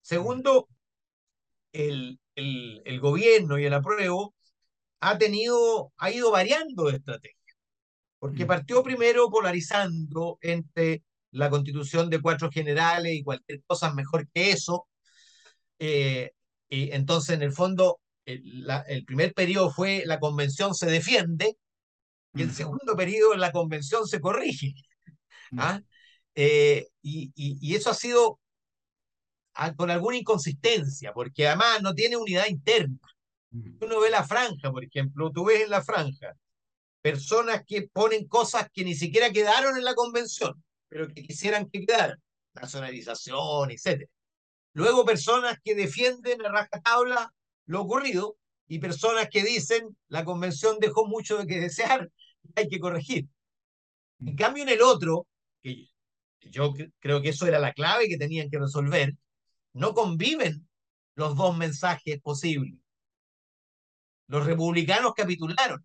Segundo, 0.00 0.68
el, 1.72 2.20
el, 2.36 2.82
el 2.84 3.00
gobierno 3.00 3.58
y 3.58 3.64
el 3.66 3.74
apruebo 3.74 4.34
ha 5.00 5.18
tenido, 5.18 5.92
ha 5.98 6.10
ido 6.12 6.30
variando 6.30 6.84
de 6.84 6.98
estrategia, 6.98 7.54
porque 8.20 8.44
mm. 8.44 8.48
partió 8.48 8.82
primero 8.84 9.28
polarizando 9.30 10.38
entre 10.42 11.02
la 11.32 11.50
constitución 11.50 12.08
de 12.10 12.20
cuatro 12.22 12.50
generales 12.50 13.14
y 13.14 13.24
cualquier 13.24 13.62
cosa 13.66 13.92
mejor 13.94 14.28
que 14.32 14.52
eso. 14.52 14.86
Eh, 15.80 16.32
y 16.68 16.92
entonces, 16.92 17.36
en 17.36 17.42
el 17.42 17.52
fondo, 17.52 18.00
el, 18.26 18.66
la, 18.66 18.80
el, 18.82 19.04
primer 19.04 19.34
periodo 19.34 19.70
fue 19.72 20.04
la 20.06 20.20
convención 20.20 20.74
se 20.74 20.86
defiende 20.86 21.56
y 22.34 22.42
el 22.42 22.48
mm. 22.48 22.52
segundo 22.52 22.96
periodo 22.96 23.34
la 23.36 23.52
convención 23.52 24.06
se 24.06 24.20
corrige. 24.20 24.74
¿Ah? 25.56 25.80
Eh, 26.34 26.88
y, 27.02 27.32
y, 27.34 27.58
y, 27.60 27.74
eso 27.74 27.90
ha 27.90 27.94
sido 27.94 28.38
con 29.76 29.90
alguna 29.90 30.16
inconsistencia, 30.16 31.12
porque 31.12 31.46
además 31.46 31.82
no 31.82 31.94
tiene 31.94 32.16
unidad 32.16 32.46
interna. 32.46 32.98
Uno 33.50 34.00
ve 34.00 34.10
la 34.10 34.24
franja, 34.24 34.70
por 34.70 34.84
ejemplo, 34.84 35.30
tú 35.30 35.46
ves 35.46 35.62
en 35.62 35.70
la 35.70 35.82
franja 35.82 36.36
personas 37.00 37.62
que 37.64 37.88
ponen 37.92 38.26
cosas 38.26 38.68
que 38.72 38.84
ni 38.84 38.94
siquiera 38.94 39.30
quedaron 39.30 39.76
en 39.78 39.84
la 39.84 39.94
convención, 39.94 40.62
pero 40.88 41.06
que 41.06 41.22
quisieran 41.22 41.70
que 41.70 41.86
quedaran, 41.86 42.20
nacionalización, 42.52 43.70
etc. 43.70 44.08
Luego 44.72 45.04
personas 45.04 45.56
que 45.62 45.74
defienden 45.74 46.44
a 46.44 46.50
rajatabla 46.50 47.32
lo 47.66 47.82
ocurrido 47.82 48.36
y 48.66 48.80
personas 48.80 49.28
que 49.30 49.44
dicen 49.44 49.96
la 50.08 50.24
convención 50.24 50.78
dejó 50.80 51.06
mucho 51.06 51.38
de 51.38 51.46
que 51.46 51.60
desear, 51.60 52.10
hay 52.56 52.68
que 52.68 52.80
corregir. 52.80 53.28
En 54.18 54.34
cambio, 54.34 54.64
en 54.64 54.70
el 54.70 54.82
otro, 54.82 55.26
que 56.40 56.50
yo 56.50 56.72
creo 56.98 57.22
que 57.22 57.30
eso 57.30 57.46
era 57.46 57.58
la 57.58 57.72
clave 57.72 58.08
que 58.08 58.18
tenían 58.18 58.50
que 58.50 58.58
resolver, 58.58 59.14
no 59.72 59.94
conviven 59.94 60.68
los 61.14 61.36
dos 61.36 61.56
mensajes 61.56 62.20
posibles. 62.20 62.78
Los 64.28 64.46
republicanos 64.46 65.14
capitularon, 65.14 65.84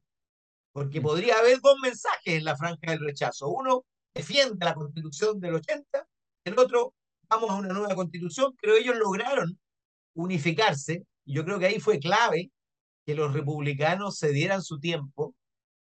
porque 0.72 1.02
podría 1.02 1.40
haber 1.40 1.60
dos 1.62 1.78
mensajes 1.82 2.36
en 2.36 2.44
la 2.44 2.56
franja 2.56 2.92
del 2.92 3.00
rechazo. 3.00 3.50
Uno 3.50 3.86
defiende 4.14 4.66
la 4.66 4.74
constitución 4.74 5.40
del 5.40 5.56
80, 5.56 6.08
el 6.46 6.60
otro, 6.60 6.94
vamos 7.30 7.50
a 7.50 7.56
una 7.56 7.74
nueva 7.74 7.96
constitución, 7.96 8.56
pero 8.62 8.76
ellos 8.76 8.96
lograron 8.98 9.60
unificarse, 10.14 11.06
y 11.26 11.34
yo 11.34 11.46
creo 11.46 11.60
que 11.60 11.68
ahí 11.68 11.80
fue 11.80 12.00
clave 12.00 12.52
que 13.06 13.16
los 13.16 13.34
republicanos 13.34 14.18
se 14.18 14.32
dieran 14.32 14.62
su 14.62 14.80
tiempo, 14.80 15.36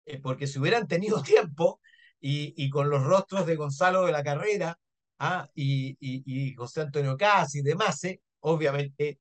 eh, 0.05 0.19
porque 0.19 0.47
si 0.47 0.59
hubieran 0.59 0.87
tenido 0.87 1.21
tiempo, 1.23 1.79
y, 2.21 2.53
y 2.55 2.69
con 2.69 2.89
los 2.89 3.03
rostros 3.03 3.45
de 3.45 3.55
Gonzalo 3.55 4.05
de 4.05 4.11
la 4.11 4.23
Carrera 4.23 4.77
ah, 5.19 5.49
y, 5.55 5.97
y, 5.99 6.23
y, 6.25 6.53
José 6.53 6.81
Antonio 6.81 7.17
Casi 7.17 7.59
y 7.59 7.63
demás, 7.63 8.03
eh, 8.03 8.21
obviamente 8.41 9.19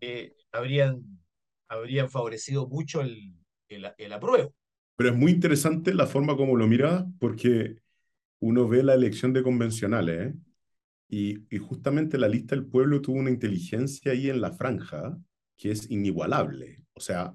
eh, 0.00 0.34
habrían, 0.52 1.00
habrían 1.68 2.10
favorecido 2.10 2.68
mucho 2.68 3.00
el, 3.00 3.34
el, 3.68 3.90
el, 3.96 4.12
apruebo. 4.12 4.54
Pero 4.96 5.10
es 5.10 5.16
muy 5.16 5.32
interesante 5.32 5.94
la 5.94 6.06
forma 6.06 6.36
como 6.36 6.56
lo 6.56 6.66
mira, 6.66 7.06
porque 7.20 7.76
uno 8.40 8.68
ve 8.68 8.82
la 8.82 8.94
elección 8.94 9.32
de 9.32 9.42
convencionales, 9.42 10.28
¿eh? 10.28 10.34
y, 11.08 11.54
y 11.54 11.58
justamente 11.58 12.18
la 12.18 12.28
lista 12.28 12.54
del 12.54 12.66
pueblo 12.66 13.00
tuvo 13.00 13.18
una 13.18 13.30
inteligencia 13.30 14.12
ahí 14.12 14.28
en 14.28 14.40
la 14.40 14.52
franja 14.52 15.16
que 15.56 15.70
es 15.70 15.90
inigualable. 15.90 16.82
O 16.94 17.00
sea, 17.00 17.34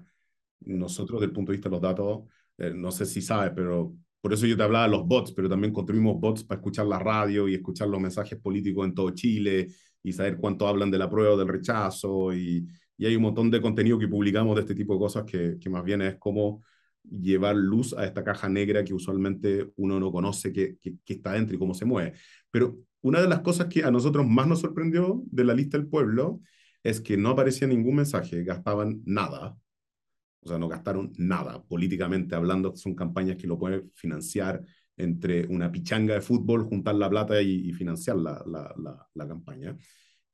nosotros, 0.61 1.21
desde 1.21 1.29
el 1.29 1.33
punto 1.33 1.51
de 1.51 1.57
vista 1.57 1.69
de 1.69 1.75
los 1.75 1.81
datos, 1.81 2.23
eh, 2.57 2.71
no 2.75 2.91
sé 2.91 3.05
si 3.05 3.21
sabe, 3.21 3.51
pero 3.51 3.95
por 4.25 4.33
eso 4.33 4.47
yo 4.47 4.57
te 4.57 4.63
hablaba 4.63 4.85
de 4.85 4.91
los 4.91 5.05
bots, 5.05 5.33
pero 5.33 5.47
también 5.47 5.71
construimos 5.71 6.19
bots 6.19 6.43
para 6.43 6.57
escuchar 6.57 6.87
la 6.87 6.97
radio 6.97 7.47
y 7.47 7.53
escuchar 7.53 7.89
los 7.89 8.01
mensajes 8.01 8.39
políticos 8.39 8.83
en 8.87 8.95
todo 8.95 9.11
Chile 9.11 9.67
y 10.01 10.13
saber 10.13 10.37
cuánto 10.37 10.67
hablan 10.67 10.89
de 10.89 10.97
la 10.97 11.07
prueba 11.07 11.35
o 11.35 11.37
del 11.37 11.47
rechazo. 11.47 12.33
Y, 12.33 12.67
y, 12.97 13.05
hay 13.05 13.15
un 13.15 13.21
montón 13.21 13.51
de 13.51 13.61
contenido 13.61 13.99
que 13.99 14.07
publicamos 14.07 14.55
de 14.55 14.61
este 14.61 14.73
tipo 14.73 14.93
de 14.93 14.99
cosas 14.99 15.25
que, 15.25 15.57
que 15.61 15.69
más 15.69 15.83
bien 15.83 16.01
es 16.01 16.15
como 16.15 16.63
llevar 17.03 17.55
luz 17.55 17.93
a 17.93 18.03
esta 18.03 18.23
caja 18.23 18.49
negra 18.49 18.83
que 18.83 18.95
usualmente 18.95 19.69
uno 19.75 19.99
no 19.99 20.11
conoce 20.11 20.51
que, 20.51 20.77
que, 20.81 20.95
que 21.05 21.13
está 21.13 21.33
dentro 21.33 21.55
y 21.55 21.59
cómo 21.59 21.75
se 21.75 21.85
mueve. 21.85 22.13
Pero 22.49 22.79
una 23.01 23.21
de 23.21 23.27
las 23.27 23.41
cosas 23.41 23.67
que 23.67 23.83
a 23.83 23.91
nosotros 23.91 24.25
más 24.25 24.47
nos 24.47 24.61
sorprendió 24.61 25.21
de 25.27 25.43
la 25.43 25.53
lista 25.53 25.77
del 25.77 25.85
pueblo 25.85 26.41
es 26.81 26.99
que 26.99 27.15
no 27.15 27.29
aparecía 27.29 27.67
ningún 27.67 27.97
mensaje, 27.97 28.43
gastaban 28.43 29.03
nada 29.05 29.55
o 30.45 30.49
sea, 30.49 30.59
no 30.59 30.67
gastaron 30.67 31.11
nada. 31.17 31.61
Políticamente 31.63 32.35
hablando, 32.35 32.75
son 32.75 32.93
campañas 32.93 33.35
que 33.35 33.47
lo 33.47 33.57
pueden 33.57 33.91
financiar 33.95 34.61
entre 34.95 35.47
una 35.47 35.71
pichanga 35.71 36.13
de 36.13 36.21
fútbol, 36.21 36.63
juntar 36.63 36.95
la 36.95 37.09
plata 37.09 37.41
y, 37.41 37.69
y 37.69 37.73
financiar 37.73 38.17
la, 38.17 38.43
la, 38.45 38.73
la, 38.77 39.09
la, 39.13 39.27
campaña. 39.27 39.75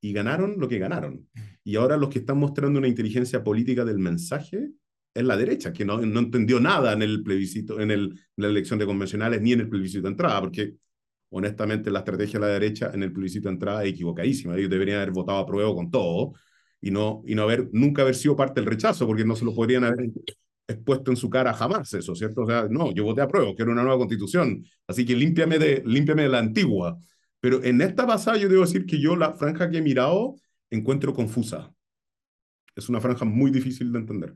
Y 0.00 0.12
ganaron 0.12 0.56
lo 0.58 0.68
que 0.68 0.78
ganaron. 0.78 1.28
Y 1.64 1.76
ahora 1.76 1.96
los 1.96 2.10
que 2.10 2.18
están 2.18 2.38
mostrando 2.38 2.78
una 2.78 2.88
inteligencia 2.88 3.42
política 3.42 3.84
del 3.84 3.98
mensaje 3.98 4.70
es 5.14 5.24
la 5.24 5.36
derecha, 5.36 5.72
que 5.72 5.84
no, 5.84 5.98
no 6.00 6.20
entendió 6.20 6.60
nada 6.60 6.92
en 6.92 7.02
el 7.02 7.22
plebiscito, 7.22 7.80
en, 7.80 7.90
el, 7.90 8.02
en 8.02 8.18
la 8.36 8.48
elección 8.48 8.78
de 8.78 8.86
convencionales 8.86 9.40
ni 9.40 9.52
en 9.52 9.60
el 9.60 9.68
plebiscito 9.68 10.02
de 10.02 10.10
entrada, 10.10 10.40
porque 10.40 10.74
honestamente 11.30 11.90
la 11.90 12.00
estrategia 12.00 12.38
de 12.38 12.46
la 12.46 12.52
derecha 12.52 12.90
en 12.92 13.02
el 13.02 13.12
plebiscito 13.12 13.48
de 13.48 13.54
entrada 13.54 13.84
es 13.84 13.92
equivocadísima. 13.92 14.56
Ellos 14.56 14.70
deberían 14.70 14.98
haber 14.98 15.12
votado 15.12 15.38
a 15.38 15.46
prueba 15.46 15.74
con 15.74 15.90
todo 15.90 16.34
y 16.82 16.90
no, 16.90 17.22
y 17.26 17.34
no 17.36 17.44
haber, 17.44 17.70
nunca 17.72 18.02
haber 18.02 18.16
sido 18.16 18.36
parte 18.36 18.60
del 18.60 18.68
rechazo, 18.68 19.06
porque 19.06 19.24
no 19.24 19.36
se 19.36 19.44
lo 19.44 19.54
podrían 19.54 19.84
haber 19.84 20.10
expuesto 20.66 21.12
en 21.12 21.16
su 21.16 21.30
cara 21.30 21.54
jamás 21.54 21.94
eso, 21.94 22.14
¿cierto? 22.16 22.42
O 22.42 22.46
sea, 22.46 22.66
no, 22.68 22.92
yo 22.92 23.04
voté 23.04 23.22
a 23.22 23.28
prueba, 23.28 23.54
quiero 23.54 23.70
una 23.70 23.82
nueva 23.82 23.98
constitución, 23.98 24.64
así 24.88 25.06
que 25.06 25.14
límpiame 25.14 25.58
de, 25.58 25.82
límpiame 25.86 26.24
de 26.24 26.28
la 26.28 26.40
antigua. 26.40 26.98
Pero 27.40 27.62
en 27.62 27.80
esta 27.80 28.06
pasada 28.06 28.36
yo 28.36 28.48
debo 28.48 28.62
decir 28.62 28.84
que 28.84 29.00
yo 29.00 29.16
la 29.16 29.32
franja 29.32 29.70
que 29.70 29.78
he 29.78 29.82
mirado 29.82 30.34
encuentro 30.70 31.14
confusa. 31.14 31.72
Es 32.74 32.88
una 32.88 33.00
franja 33.00 33.24
muy 33.24 33.50
difícil 33.50 33.92
de 33.92 33.98
entender. 34.00 34.34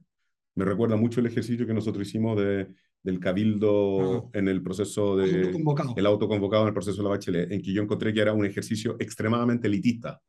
Me 0.54 0.64
recuerda 0.64 0.96
mucho 0.96 1.20
el 1.20 1.26
ejercicio 1.26 1.66
que 1.66 1.74
nosotros 1.74 2.06
hicimos 2.06 2.38
de, 2.38 2.68
del 3.02 3.18
cabildo 3.18 4.30
en 4.32 4.46
el 4.48 4.62
proceso 4.62 5.16
de... 5.16 5.46
Autoconvocado. 5.46 5.94
El 5.96 6.06
autoconvocado 6.06 6.62
en 6.62 6.68
el 6.68 6.74
proceso 6.74 6.98
de 6.98 7.02
la 7.04 7.10
bachelet, 7.10 7.50
en 7.50 7.62
que 7.62 7.72
yo 7.72 7.82
encontré 7.82 8.12
que 8.12 8.20
era 8.20 8.32
un 8.32 8.46
ejercicio 8.46 8.96
extremadamente 8.98 9.66
elitista 9.66 10.20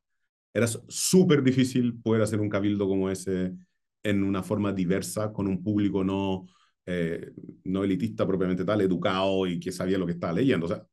era 0.57 0.65
súper 0.65 1.43
difícil 1.43 2.01
poder 2.01 2.23
hacer 2.23 2.39
un 2.39 2.49
cabildo 2.49 2.87
como 2.87 3.11
ese 3.11 3.53
en 4.01 4.23
una 4.23 4.41
forma 4.41 4.73
diversa, 4.73 5.31
con 5.31 5.47
un 5.47 5.61
público 5.61 6.03
no, 6.03 6.47
eh, 6.83 7.31
no 7.65 7.83
elitista 7.83 8.25
propiamente 8.25 8.65
tal, 8.65 8.81
educado 8.81 9.45
y 9.45 9.59
que 9.59 9.71
sabía 9.71 9.99
lo 9.99 10.07
que 10.07 10.13
estaba 10.13 10.33
leyendo. 10.33 10.65
O 10.65 10.69
sea, 10.69 10.83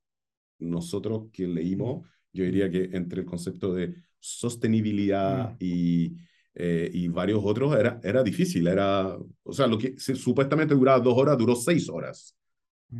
nosotros 0.58 1.30
que 1.32 1.46
leímos, 1.46 2.06
yo 2.30 2.44
diría 2.44 2.70
que 2.70 2.90
entre 2.92 3.20
el 3.20 3.26
concepto 3.26 3.72
de 3.72 3.94
sostenibilidad 4.20 5.52
mm. 5.52 5.56
y, 5.60 6.14
eh, 6.56 6.90
y 6.92 7.08
varios 7.08 7.40
otros 7.42 7.74
era, 7.74 7.98
era 8.02 8.22
difícil. 8.22 8.66
Era, 8.66 9.16
o 9.44 9.52
sea, 9.54 9.66
lo 9.66 9.78
que 9.78 9.98
se, 9.98 10.14
supuestamente 10.14 10.74
duraba 10.74 11.00
dos 11.00 11.16
horas, 11.16 11.38
duró 11.38 11.56
seis 11.56 11.88
horas. 11.88 12.36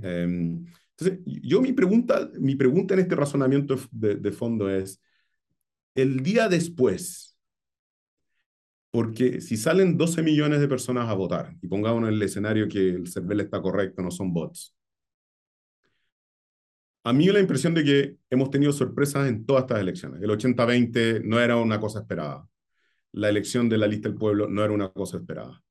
Eh, 0.02 0.22
entonces, 0.26 1.20
yo 1.26 1.60
mi 1.60 1.74
pregunta, 1.74 2.30
mi 2.40 2.54
pregunta 2.54 2.94
en 2.94 3.00
este 3.00 3.16
razonamiento 3.16 3.76
de, 3.90 4.14
de 4.14 4.32
fondo 4.32 4.70
es, 4.70 4.98
el 5.94 6.22
día 6.22 6.48
después, 6.48 7.36
porque 8.90 9.40
si 9.40 9.56
salen 9.56 9.96
12 9.96 10.22
millones 10.22 10.60
de 10.60 10.68
personas 10.68 11.08
a 11.08 11.14
votar, 11.14 11.54
y 11.60 11.68
pongamos 11.68 12.04
en 12.04 12.14
el 12.14 12.22
escenario 12.22 12.68
que 12.68 12.90
el 12.90 13.08
CERVEL 13.08 13.40
está 13.40 13.60
correcto, 13.60 14.02
no 14.02 14.10
son 14.10 14.32
bots, 14.32 14.74
a 17.04 17.12
mí 17.12 17.26
la 17.26 17.40
impresión 17.40 17.74
de 17.74 17.84
que 17.84 18.16
hemos 18.30 18.50
tenido 18.50 18.72
sorpresas 18.72 19.28
en 19.28 19.44
todas 19.44 19.64
estas 19.64 19.80
elecciones. 19.80 20.22
El 20.22 20.30
80-20 20.30 21.22
no 21.22 21.38
era 21.38 21.56
una 21.58 21.78
cosa 21.78 22.00
esperada. 22.00 22.48
La 23.12 23.28
elección 23.28 23.68
de 23.68 23.78
la 23.78 23.86
lista 23.86 24.08
del 24.08 24.16
pueblo 24.18 24.48
no 24.48 24.64
era 24.64 24.72
una 24.72 24.88
cosa 24.90 25.18
esperada. 25.18 25.62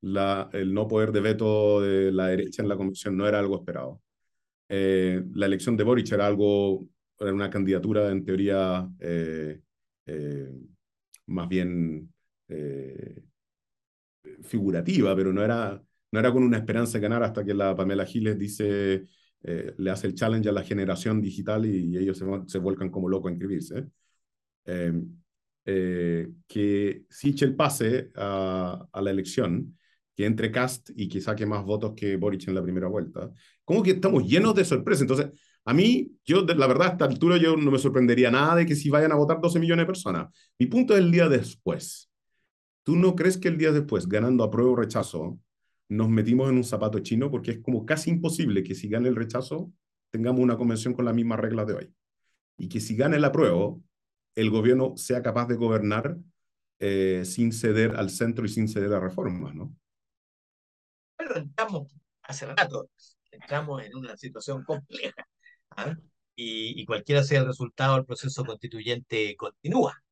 La, 0.00 0.50
el 0.52 0.74
no 0.74 0.88
poder 0.88 1.12
de 1.12 1.20
veto 1.20 1.80
de 1.80 2.10
la 2.10 2.28
derecha 2.28 2.62
en 2.62 2.68
la 2.68 2.76
convención 2.76 3.16
no 3.16 3.28
era 3.28 3.38
algo 3.38 3.56
esperado. 3.56 4.02
Eh, 4.68 5.22
la 5.34 5.46
elección 5.46 5.76
de 5.76 5.84
Boric 5.84 6.10
era 6.12 6.26
algo, 6.26 6.84
era 7.20 7.32
una 7.32 7.50
candidatura 7.50 8.10
en 8.10 8.24
teoría 8.24 8.88
eh, 8.98 9.60
eh, 10.10 10.52
más 11.26 11.48
bien 11.48 12.12
figurativa, 14.42 15.14
pero 15.14 15.32
no 15.32 15.42
era, 15.44 15.80
no 16.12 16.18
era 16.18 16.32
con 16.32 16.42
una 16.42 16.58
esperanza 16.58 16.98
de 16.98 17.02
ganar 17.02 17.22
hasta 17.22 17.44
que 17.44 17.54
la 17.54 17.76
Pamela 17.76 18.04
Giles 18.04 18.38
dice 18.38 19.06
eh, 19.42 19.74
le 19.78 19.90
hace 19.90 20.06
el 20.06 20.14
challenge 20.14 20.48
a 20.48 20.52
la 20.52 20.62
generación 20.62 21.20
digital 21.22 21.64
y, 21.64 21.96
ellos 21.96 22.18
se, 22.18 22.24
se, 22.46 22.58
vuelcan 22.58 22.90
como 22.90 23.08
locos 23.08 23.30
a 23.30 23.32
inscribirse. 23.32 23.86
Eh, 24.66 24.92
eh, 25.64 26.28
que 26.46 27.04
Sichel 27.08 27.54
pase 27.56 28.10
a, 28.16 28.86
a, 28.92 29.02
la 29.02 29.10
elección, 29.10 29.78
que 30.14 30.26
entre 30.26 30.50
Cast 30.50 30.90
y 30.94 31.08
que 31.08 31.20
saque 31.20 31.46
más 31.46 31.64
votos 31.64 31.94
que 31.96 32.16
Boric 32.16 32.48
en 32.48 32.54
la 32.54 32.62
primera 32.62 32.88
vuelta. 32.88 33.30
Como 33.64 33.82
que 33.82 33.92
estamos 33.92 34.26
llenos 34.28 34.54
de 34.54 34.64
sorpresas. 34.64 35.02
Entonces, 35.02 35.30
a 35.64 35.74
mí, 35.74 36.10
yo, 36.24 36.42
la 36.42 36.66
verdad, 36.66 36.88
a 36.88 36.90
esta 36.92 37.04
altura 37.04 37.36
yo 37.36 37.56
no 37.56 37.70
me 37.70 37.78
sorprendería 37.78 38.30
nada 38.30 38.56
de 38.56 38.66
que 38.66 38.74
si 38.74 38.90
vayan 38.90 39.12
a 39.12 39.16
votar 39.16 39.40
12 39.40 39.58
millones 39.60 39.84
de 39.84 39.86
personas. 39.86 40.28
Mi 40.58 40.66
punto 40.66 40.94
es 40.94 41.00
el 41.00 41.10
día 41.10 41.28
después. 41.28 42.10
¿Tú 42.82 42.96
no 42.96 43.14
crees 43.14 43.36
que 43.36 43.48
el 43.48 43.58
día 43.58 43.72
después, 43.72 44.08
ganando 44.08 44.42
a 44.42 44.50
prueba 44.50 44.70
o 44.70 44.76
rechazo, 44.76 45.38
nos 45.88 46.08
metimos 46.08 46.48
en 46.48 46.56
un 46.56 46.64
zapato 46.64 46.98
chino 47.00 47.30
porque 47.30 47.52
es 47.52 47.58
como 47.60 47.84
casi 47.84 48.10
imposible 48.10 48.62
que 48.62 48.74
si 48.74 48.88
gane 48.88 49.08
el 49.08 49.16
rechazo 49.16 49.72
tengamos 50.10 50.40
una 50.40 50.56
convención 50.56 50.94
con 50.94 51.04
las 51.04 51.14
mismas 51.14 51.38
reglas 51.38 51.66
de 51.66 51.74
hoy. 51.74 51.94
Y 52.56 52.68
que 52.68 52.80
si 52.80 52.96
gane 52.96 53.16
el 53.16 53.24
apruebo, 53.24 53.82
el 54.34 54.50
gobierno 54.50 54.96
sea 54.96 55.22
capaz 55.22 55.46
de 55.46 55.56
gobernar 55.56 56.16
eh, 56.78 57.22
sin 57.24 57.52
ceder 57.52 57.96
al 57.96 58.10
centro 58.10 58.44
y 58.44 58.48
sin 58.48 58.68
ceder 58.68 58.92
a 58.92 59.00
reformas, 59.00 59.54
¿no? 59.54 59.74
Pero 61.16 61.36
entramos, 61.36 61.94
hace 62.22 62.46
rato, 62.46 62.88
entramos 63.30 63.82
en 63.84 63.94
una 63.96 64.16
situación 64.16 64.64
compleja. 64.64 65.26
¿Ah? 65.70 65.94
Y, 66.36 66.80
y, 66.80 66.84
cualquiera 66.86 67.22
sea 67.22 67.40
el 67.40 67.46
resultado, 67.46 67.96
el 67.96 68.06
proceso 68.06 68.44
constituyente 68.44 69.36
continúa. 69.36 70.02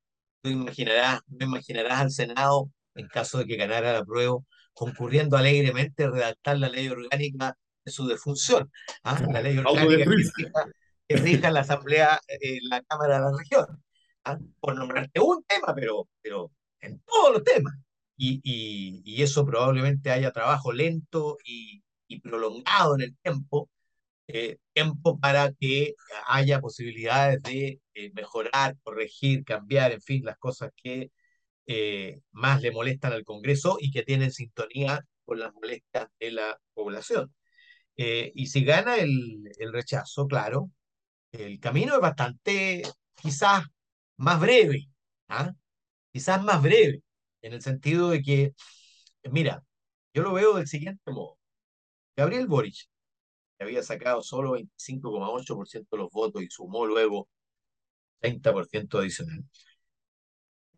Tú 0.42 0.50
imaginarás, 0.50 1.20
no 1.28 1.46
imaginarás 1.46 2.00
al 2.00 2.10
Senado, 2.10 2.70
en 2.94 3.08
caso 3.08 3.38
de 3.38 3.46
que 3.46 3.56
ganara 3.56 3.90
el 3.90 3.96
apruebo, 3.96 4.46
concurriendo 4.74 5.36
alegremente 5.36 6.04
a 6.04 6.10
redactar 6.10 6.58
la 6.58 6.68
ley 6.68 6.88
orgánica 6.88 7.56
de 7.84 7.92
su 7.92 8.06
defunción. 8.06 8.70
¿ah? 9.04 9.20
La 9.32 9.42
ley 9.42 9.58
orgánica 9.58 10.04
que 11.08 11.16
rija, 11.16 11.50
la 11.50 11.60
Asamblea, 11.60 12.20
eh, 12.28 12.58
la 12.62 12.82
Cámara 12.82 13.16
de 13.16 13.20
la 13.22 13.38
Región. 13.38 13.82
¿ah? 14.24 14.38
Por 14.60 14.76
nombrarte 14.76 15.20
un 15.20 15.42
tema, 15.44 15.74
pero, 15.74 16.08
pero 16.22 16.52
en 16.80 17.00
todos 17.00 17.34
los 17.34 17.44
temas. 17.44 17.74
Y, 18.16 18.40
y, 18.44 19.02
y 19.04 19.22
eso 19.22 19.46
probablemente 19.46 20.10
haya 20.10 20.32
trabajo 20.32 20.72
lento 20.72 21.38
y, 21.44 21.82
y 22.08 22.20
prolongado 22.20 22.96
en 22.96 23.02
el 23.02 23.16
tiempo, 23.18 23.70
eh, 24.28 24.58
tiempo 24.74 25.18
para 25.20 25.52
que 25.54 25.94
haya 26.28 26.60
posibilidades 26.60 27.42
de 27.42 27.80
eh, 27.94 28.12
mejorar, 28.14 28.76
corregir, 28.82 29.44
cambiar, 29.44 29.92
en 29.92 30.02
fin, 30.02 30.24
las 30.24 30.38
cosas 30.38 30.70
que 30.76 31.10
eh, 31.66 32.20
más 32.32 32.62
le 32.62 32.72
molestan 32.72 33.12
al 33.12 33.24
Congreso 33.24 33.78
y 33.80 33.90
que 33.92 34.02
tienen 34.02 34.32
sintonía 34.32 35.04
con 35.24 35.38
las 35.40 35.52
molestias 35.54 36.08
de 36.20 36.32
la 36.32 36.60
población. 36.74 37.34
Eh, 37.96 38.32
y 38.34 38.46
si 38.48 38.64
gana 38.64 38.96
el, 38.96 39.50
el, 39.58 39.72
rechazo, 39.72 40.26
claro, 40.28 40.70
el 41.32 41.60
camino 41.60 41.94
es 41.94 42.00
bastante, 42.00 42.82
quizás 43.16 43.64
más 44.16 44.40
breve, 44.40 44.88
¿ah? 45.28 45.52
quizás 46.12 46.42
más 46.44 46.62
breve, 46.62 47.02
en 47.42 47.54
el 47.54 47.62
sentido 47.62 48.10
de 48.10 48.22
que, 48.22 48.54
mira, 49.30 49.62
yo 50.14 50.22
lo 50.22 50.32
veo 50.34 50.54
del 50.56 50.68
siguiente 50.68 51.10
modo. 51.12 51.38
Gabriel 52.16 52.46
Boric, 52.48 52.88
había 53.58 53.82
sacado 53.82 54.22
solo 54.22 54.56
25,8% 54.56 55.86
de 55.90 55.98
los 55.98 56.10
votos 56.10 56.42
y 56.42 56.48
sumó 56.50 56.86
luego 56.86 57.28
30% 58.20 58.98
adicional 58.98 59.44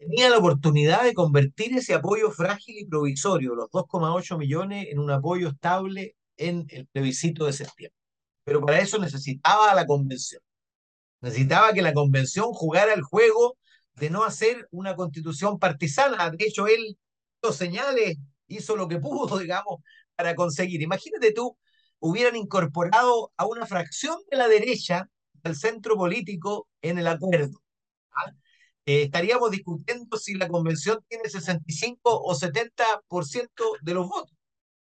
tenía 0.00 0.30
la 0.30 0.38
oportunidad 0.38 1.04
de 1.04 1.12
convertir 1.12 1.76
ese 1.76 1.94
apoyo 1.94 2.30
frágil 2.30 2.78
y 2.78 2.86
provisorio, 2.86 3.54
los 3.54 3.70
2,8 3.70 4.38
millones, 4.38 4.86
en 4.90 4.98
un 4.98 5.10
apoyo 5.10 5.50
estable 5.50 6.16
en 6.38 6.66
el 6.70 6.86
plebiscito 6.86 7.44
de 7.44 7.52
septiembre. 7.52 7.96
Pero 8.44 8.62
para 8.64 8.80
eso 8.80 8.98
necesitaba 8.98 9.74
la 9.74 9.86
convención. 9.86 10.40
Necesitaba 11.20 11.74
que 11.74 11.82
la 11.82 11.92
convención 11.92 12.46
jugara 12.54 12.94
el 12.94 13.02
juego 13.02 13.58
de 13.94 14.08
no 14.08 14.24
hacer 14.24 14.66
una 14.70 14.96
constitución 14.96 15.58
partisana. 15.58 16.30
De 16.30 16.46
hecho, 16.46 16.66
él 16.66 16.96
dio 17.42 17.52
señales, 17.52 18.16
hizo 18.46 18.76
lo 18.76 18.88
que 18.88 18.98
pudo, 18.98 19.38
digamos, 19.38 19.80
para 20.16 20.34
conseguir. 20.34 20.80
Imagínate 20.80 21.32
tú, 21.32 21.58
hubieran 22.00 22.36
incorporado 22.36 23.32
a 23.36 23.46
una 23.46 23.66
fracción 23.66 24.18
de 24.30 24.36
la 24.36 24.48
derecha 24.48 25.08
del 25.42 25.56
centro 25.56 25.96
político 25.96 26.68
en 26.82 26.98
el 26.98 27.06
acuerdo. 27.06 27.62
¿ah? 28.12 28.32
Eh, 28.86 29.02
estaríamos 29.02 29.50
discutiendo 29.50 30.16
si 30.16 30.34
la 30.34 30.48
convención 30.48 30.98
tiene 31.08 31.28
65 31.28 32.00
o 32.04 32.34
70% 32.34 33.78
de 33.82 33.94
los 33.94 34.08
votos. 34.08 34.36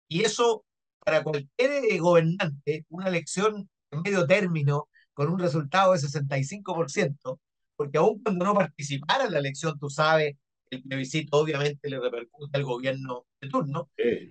Y 0.09 0.23
eso, 0.23 0.65
para 1.05 1.23
cualquier 1.23 1.85
eh, 1.85 1.99
gobernante, 1.99 2.85
una 2.89 3.09
elección 3.09 3.69
en 3.91 4.03
medio 4.03 4.27
término 4.27 4.89
con 5.15 5.31
un 5.31 5.39
resultado 5.39 5.93
de 5.93 5.99
65%, 5.99 7.41
porque 7.77 7.99
aún 7.99 8.23
cuando 8.23 8.45
no 8.45 8.55
participara 8.55 9.25
en 9.25 9.33
la 9.33 9.41
elección, 9.41 9.79
tú 9.79 9.91
sabes, 9.91 10.37
el 10.71 10.83
plebiscito 10.83 11.39
obviamente 11.39 11.89
le 11.89 11.99
repercute 11.99 12.57
al 12.57 12.65
gobierno 12.65 13.27
de 13.41 13.49
turno, 13.49 13.91
eh, 13.97 14.31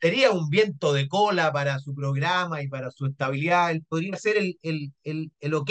sería 0.00 0.30
un 0.32 0.48
viento 0.48 0.92
de 0.92 1.08
cola 1.08 1.52
para 1.52 1.78
su 1.78 1.94
programa 1.94 2.62
y 2.62 2.68
para 2.68 2.90
su 2.90 3.06
estabilidad. 3.06 3.70
Él 3.70 3.84
podría 3.88 4.16
ser 4.16 4.36
el, 4.38 4.58
el, 4.62 4.92
el, 5.04 5.32
el 5.40 5.54
ok 5.54 5.70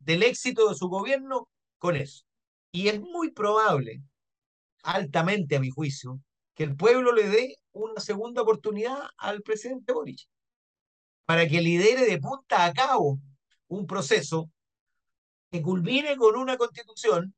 del 0.00 0.22
éxito 0.22 0.68
de 0.68 0.74
su 0.74 0.88
gobierno 0.88 1.48
con 1.78 1.96
eso. 1.96 2.24
Y 2.72 2.88
es 2.88 3.00
muy 3.00 3.30
probable, 3.30 4.02
altamente 4.82 5.56
a 5.56 5.60
mi 5.60 5.70
juicio, 5.70 6.20
que 6.54 6.64
el 6.64 6.76
pueblo 6.76 7.12
le 7.12 7.28
dé 7.28 7.56
una 7.72 8.00
segunda 8.00 8.42
oportunidad 8.42 8.98
al 9.16 9.42
presidente 9.42 9.92
Boric 9.92 10.20
para 11.24 11.48
que 11.48 11.60
lidere 11.60 12.04
de 12.04 12.18
punta 12.18 12.64
a 12.64 12.72
cabo 12.72 13.18
un 13.68 13.86
proceso 13.86 14.50
que 15.50 15.62
culmine 15.62 16.16
con 16.16 16.36
una 16.36 16.56
constitución, 16.56 17.34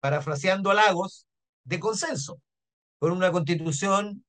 parafraseando 0.00 0.70
a 0.70 0.74
Lagos, 0.74 1.26
de 1.64 1.78
consenso, 1.78 2.40
con 2.98 3.12
una 3.12 3.30
constitución 3.30 4.24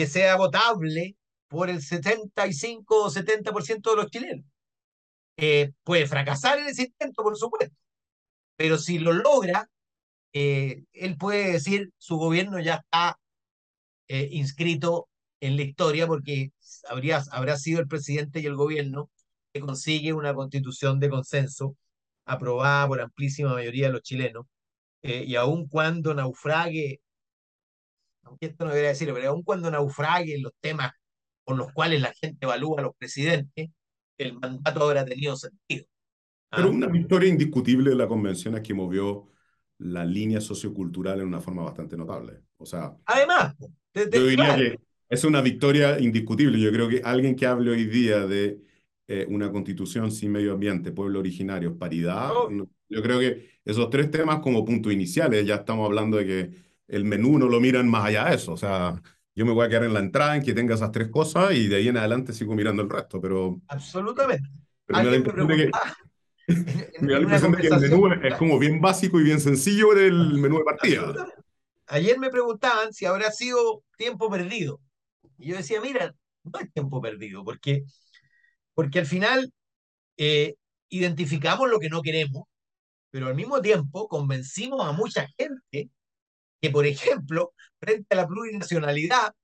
que 0.00 0.06
sea 0.06 0.36
votable 0.36 1.14
por 1.46 1.68
el 1.68 1.82
75 1.82 3.04
o 3.04 3.10
70% 3.10 3.90
de 3.90 3.96
los 3.96 4.10
chilenos. 4.10 4.46
Eh, 5.36 5.72
puede 5.84 6.06
fracasar 6.06 6.58
en 6.58 6.68
ese 6.68 6.84
intento, 6.84 7.22
por 7.22 7.36
supuesto, 7.36 7.76
pero 8.56 8.78
si 8.78 8.98
lo 8.98 9.12
logra, 9.12 9.68
eh, 10.32 10.84
él 10.94 11.18
puede 11.18 11.52
decir 11.52 11.92
su 11.98 12.16
gobierno 12.16 12.60
ya 12.60 12.76
está 12.76 13.18
eh, 14.08 14.28
inscrito 14.32 15.10
en 15.40 15.56
la 15.56 15.62
historia 15.64 16.06
porque 16.06 16.52
habría, 16.88 17.22
habrá 17.30 17.58
sido 17.58 17.80
el 17.80 17.86
presidente 17.86 18.40
y 18.40 18.46
el 18.46 18.56
gobierno 18.56 19.10
que 19.52 19.60
consigue 19.60 20.14
una 20.14 20.32
constitución 20.32 20.98
de 20.98 21.10
consenso 21.10 21.76
aprobada 22.24 22.88
por 22.88 23.02
amplísima 23.02 23.52
mayoría 23.52 23.88
de 23.88 23.92
los 23.92 24.02
chilenos. 24.02 24.46
Y 25.02 25.34
aun 25.34 25.68
cuando 25.68 26.14
naufrague, 26.14 27.00
aunque 28.22 28.46
esto 28.46 28.64
no 28.64 28.70
debería 28.70 28.90
decirlo, 28.90 29.14
pero 29.14 29.30
aun 29.30 29.42
cuando 29.42 29.70
naufrague 29.70 30.38
los 30.40 30.52
temas 30.60 30.92
por 31.44 31.56
los 31.56 31.72
cuales 31.72 32.00
la 32.00 32.12
gente 32.12 32.46
evalúa 32.46 32.80
a 32.80 32.82
los 32.84 32.92
presidentes, 32.96 33.70
el 34.18 34.38
mandato 34.38 34.84
habrá 34.84 35.04
tenido 35.04 35.36
sentido. 35.36 35.86
Pero 36.50 36.68
¿Ah? 36.68 36.70
una 36.70 36.86
victoria 36.86 37.28
indiscutible 37.28 37.90
de 37.90 37.96
la 37.96 38.08
convención 38.08 38.54
es 38.56 38.62
que 38.62 38.74
movió 38.74 39.28
la 39.78 40.04
línea 40.04 40.40
sociocultural 40.40 41.20
en 41.20 41.26
una 41.26 41.40
forma 41.40 41.62
bastante 41.62 41.96
notable. 41.96 42.40
O 42.58 42.66
sea, 42.66 42.96
además, 43.06 43.54
yo 43.94 44.04
diría 44.06 44.56
que 44.56 44.78
es 45.08 45.24
una 45.24 45.40
victoria 45.40 45.98
indiscutible. 45.98 46.60
Yo 46.60 46.70
creo 46.70 46.88
que 46.88 47.00
alguien 47.02 47.34
que 47.34 47.46
hable 47.46 47.70
hoy 47.70 47.86
día 47.86 48.26
de 48.26 48.60
eh, 49.08 49.26
una 49.28 49.50
constitución 49.50 50.12
sin 50.12 50.32
medio 50.32 50.52
ambiente, 50.52 50.92
pueblo 50.92 51.18
originario, 51.18 51.76
paridad, 51.76 52.30
oh. 52.32 52.48
yo 52.88 53.02
creo 53.02 53.18
que 53.18 53.50
esos 53.64 53.90
tres 53.90 54.10
temas 54.10 54.40
como 54.40 54.64
puntos 54.64 54.92
iniciales, 54.92 55.46
ya 55.46 55.56
estamos 55.56 55.86
hablando 55.86 56.18
de 56.18 56.26
que 56.26 56.69
el 56.90 57.04
menú 57.04 57.38
no 57.38 57.48
lo 57.48 57.60
miran 57.60 57.88
más 57.88 58.06
allá 58.06 58.26
de 58.26 58.36
eso. 58.36 58.52
O 58.52 58.56
sea, 58.56 59.00
yo 59.34 59.46
me 59.46 59.52
voy 59.52 59.64
a 59.64 59.68
quedar 59.68 59.84
en 59.84 59.94
la 59.94 60.00
entrada 60.00 60.36
en 60.36 60.42
que 60.42 60.52
tenga 60.52 60.74
esas 60.74 60.90
tres 60.90 61.08
cosas 61.08 61.52
y 61.52 61.68
de 61.68 61.76
ahí 61.76 61.88
en 61.88 61.96
adelante 61.96 62.32
sigo 62.32 62.54
mirando 62.54 62.82
el 62.82 62.90
resto, 62.90 63.20
pero... 63.20 63.60
Absolutamente. 63.68 64.48
Pero 64.86 65.46
me, 65.46 65.70
me 67.00 67.12
da 67.12 67.18
la 67.18 67.22
impresión 67.22 67.52
de 67.52 67.58
que 67.58 67.68
el 67.68 67.80
menú 67.80 68.12
es 68.12 68.34
como 68.34 68.58
bien 68.58 68.80
básico 68.80 69.20
y 69.20 69.24
bien 69.24 69.40
sencillo 69.40 69.94
del 69.94 70.34
menú 70.34 70.58
de 70.58 70.64
partida. 70.64 71.26
Ayer 71.86 72.18
me 72.18 72.30
preguntaban 72.30 72.92
si 72.92 73.06
habrá 73.06 73.30
sido 73.30 73.84
tiempo 73.96 74.28
perdido. 74.28 74.80
Y 75.38 75.48
yo 75.48 75.56
decía, 75.56 75.80
mira, 75.80 76.14
no 76.42 76.58
es 76.58 76.72
tiempo 76.72 77.00
perdido, 77.00 77.44
porque, 77.44 77.84
porque 78.74 78.98
al 78.98 79.06
final 79.06 79.52
eh, 80.16 80.56
identificamos 80.88 81.70
lo 81.70 81.78
que 81.78 81.88
no 81.88 82.02
queremos, 82.02 82.44
pero 83.10 83.28
al 83.28 83.34
mismo 83.34 83.60
tiempo 83.60 84.08
convencimos 84.08 84.84
a 84.84 84.92
mucha 84.92 85.26
gente 85.38 85.90
que, 86.60 86.70
por 86.70 86.86
ejemplo, 86.86 87.52
frente 87.78 88.06
a 88.10 88.16
la 88.16 88.26
plurinacionalidad, 88.26 89.34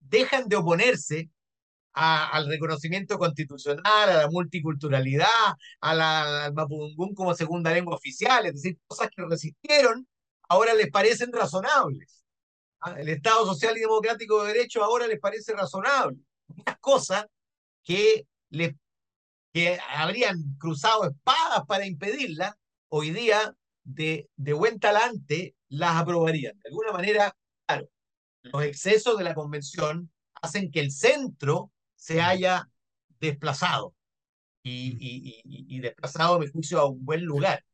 dejan 0.00 0.48
de 0.48 0.56
oponerse 0.56 1.30
al 1.92 2.46
reconocimiento 2.46 3.18
constitucional, 3.18 4.10
a 4.10 4.16
la 4.16 4.28
multiculturalidad, 4.28 5.54
a 5.80 5.94
la, 5.94 6.44
al 6.44 6.52
mapudungún 6.52 7.14
como 7.14 7.34
segunda 7.34 7.72
lengua 7.72 7.96
oficial, 7.96 8.44
es 8.44 8.54
decir, 8.54 8.78
cosas 8.86 9.08
que 9.16 9.24
resistieron, 9.24 10.06
ahora 10.48 10.74
les 10.74 10.90
parecen 10.90 11.32
razonables. 11.32 12.22
¿Ah? 12.80 12.96
El 12.98 13.08
Estado 13.08 13.46
Social 13.46 13.76
y 13.78 13.80
Democrático 13.80 14.44
de 14.44 14.52
Derecho 14.52 14.84
ahora 14.84 15.06
les 15.06 15.18
parece 15.18 15.54
razonable. 15.54 16.18
Muchas 16.48 16.78
cosas 16.80 17.26
que, 17.82 18.26
les, 18.50 18.74
que 19.54 19.78
habrían 19.88 20.36
cruzado 20.58 21.04
espadas 21.04 21.64
para 21.66 21.86
impedirlas, 21.86 22.54
hoy 22.88 23.10
día 23.10 23.54
de, 23.84 24.28
de 24.36 24.52
buen 24.52 24.78
talante 24.78 25.55
las 25.68 25.96
aprobarían. 25.96 26.58
De 26.62 26.68
alguna 26.70 26.92
manera, 26.92 27.36
claro, 27.66 27.88
los 28.42 28.62
excesos 28.64 29.18
de 29.18 29.24
la 29.24 29.34
convención 29.34 30.10
hacen 30.42 30.70
que 30.70 30.80
el 30.80 30.90
centro 30.90 31.72
se 31.96 32.20
haya 32.20 32.68
desplazado 33.20 33.94
y, 34.62 35.42
y, 35.44 35.80
desplazado, 35.80 36.34
a 36.34 36.38
mi 36.40 36.48
juicio, 36.48 36.80
a 36.80 36.90
un 36.90 37.04
buen 37.04 37.24
lugar. 37.24 37.64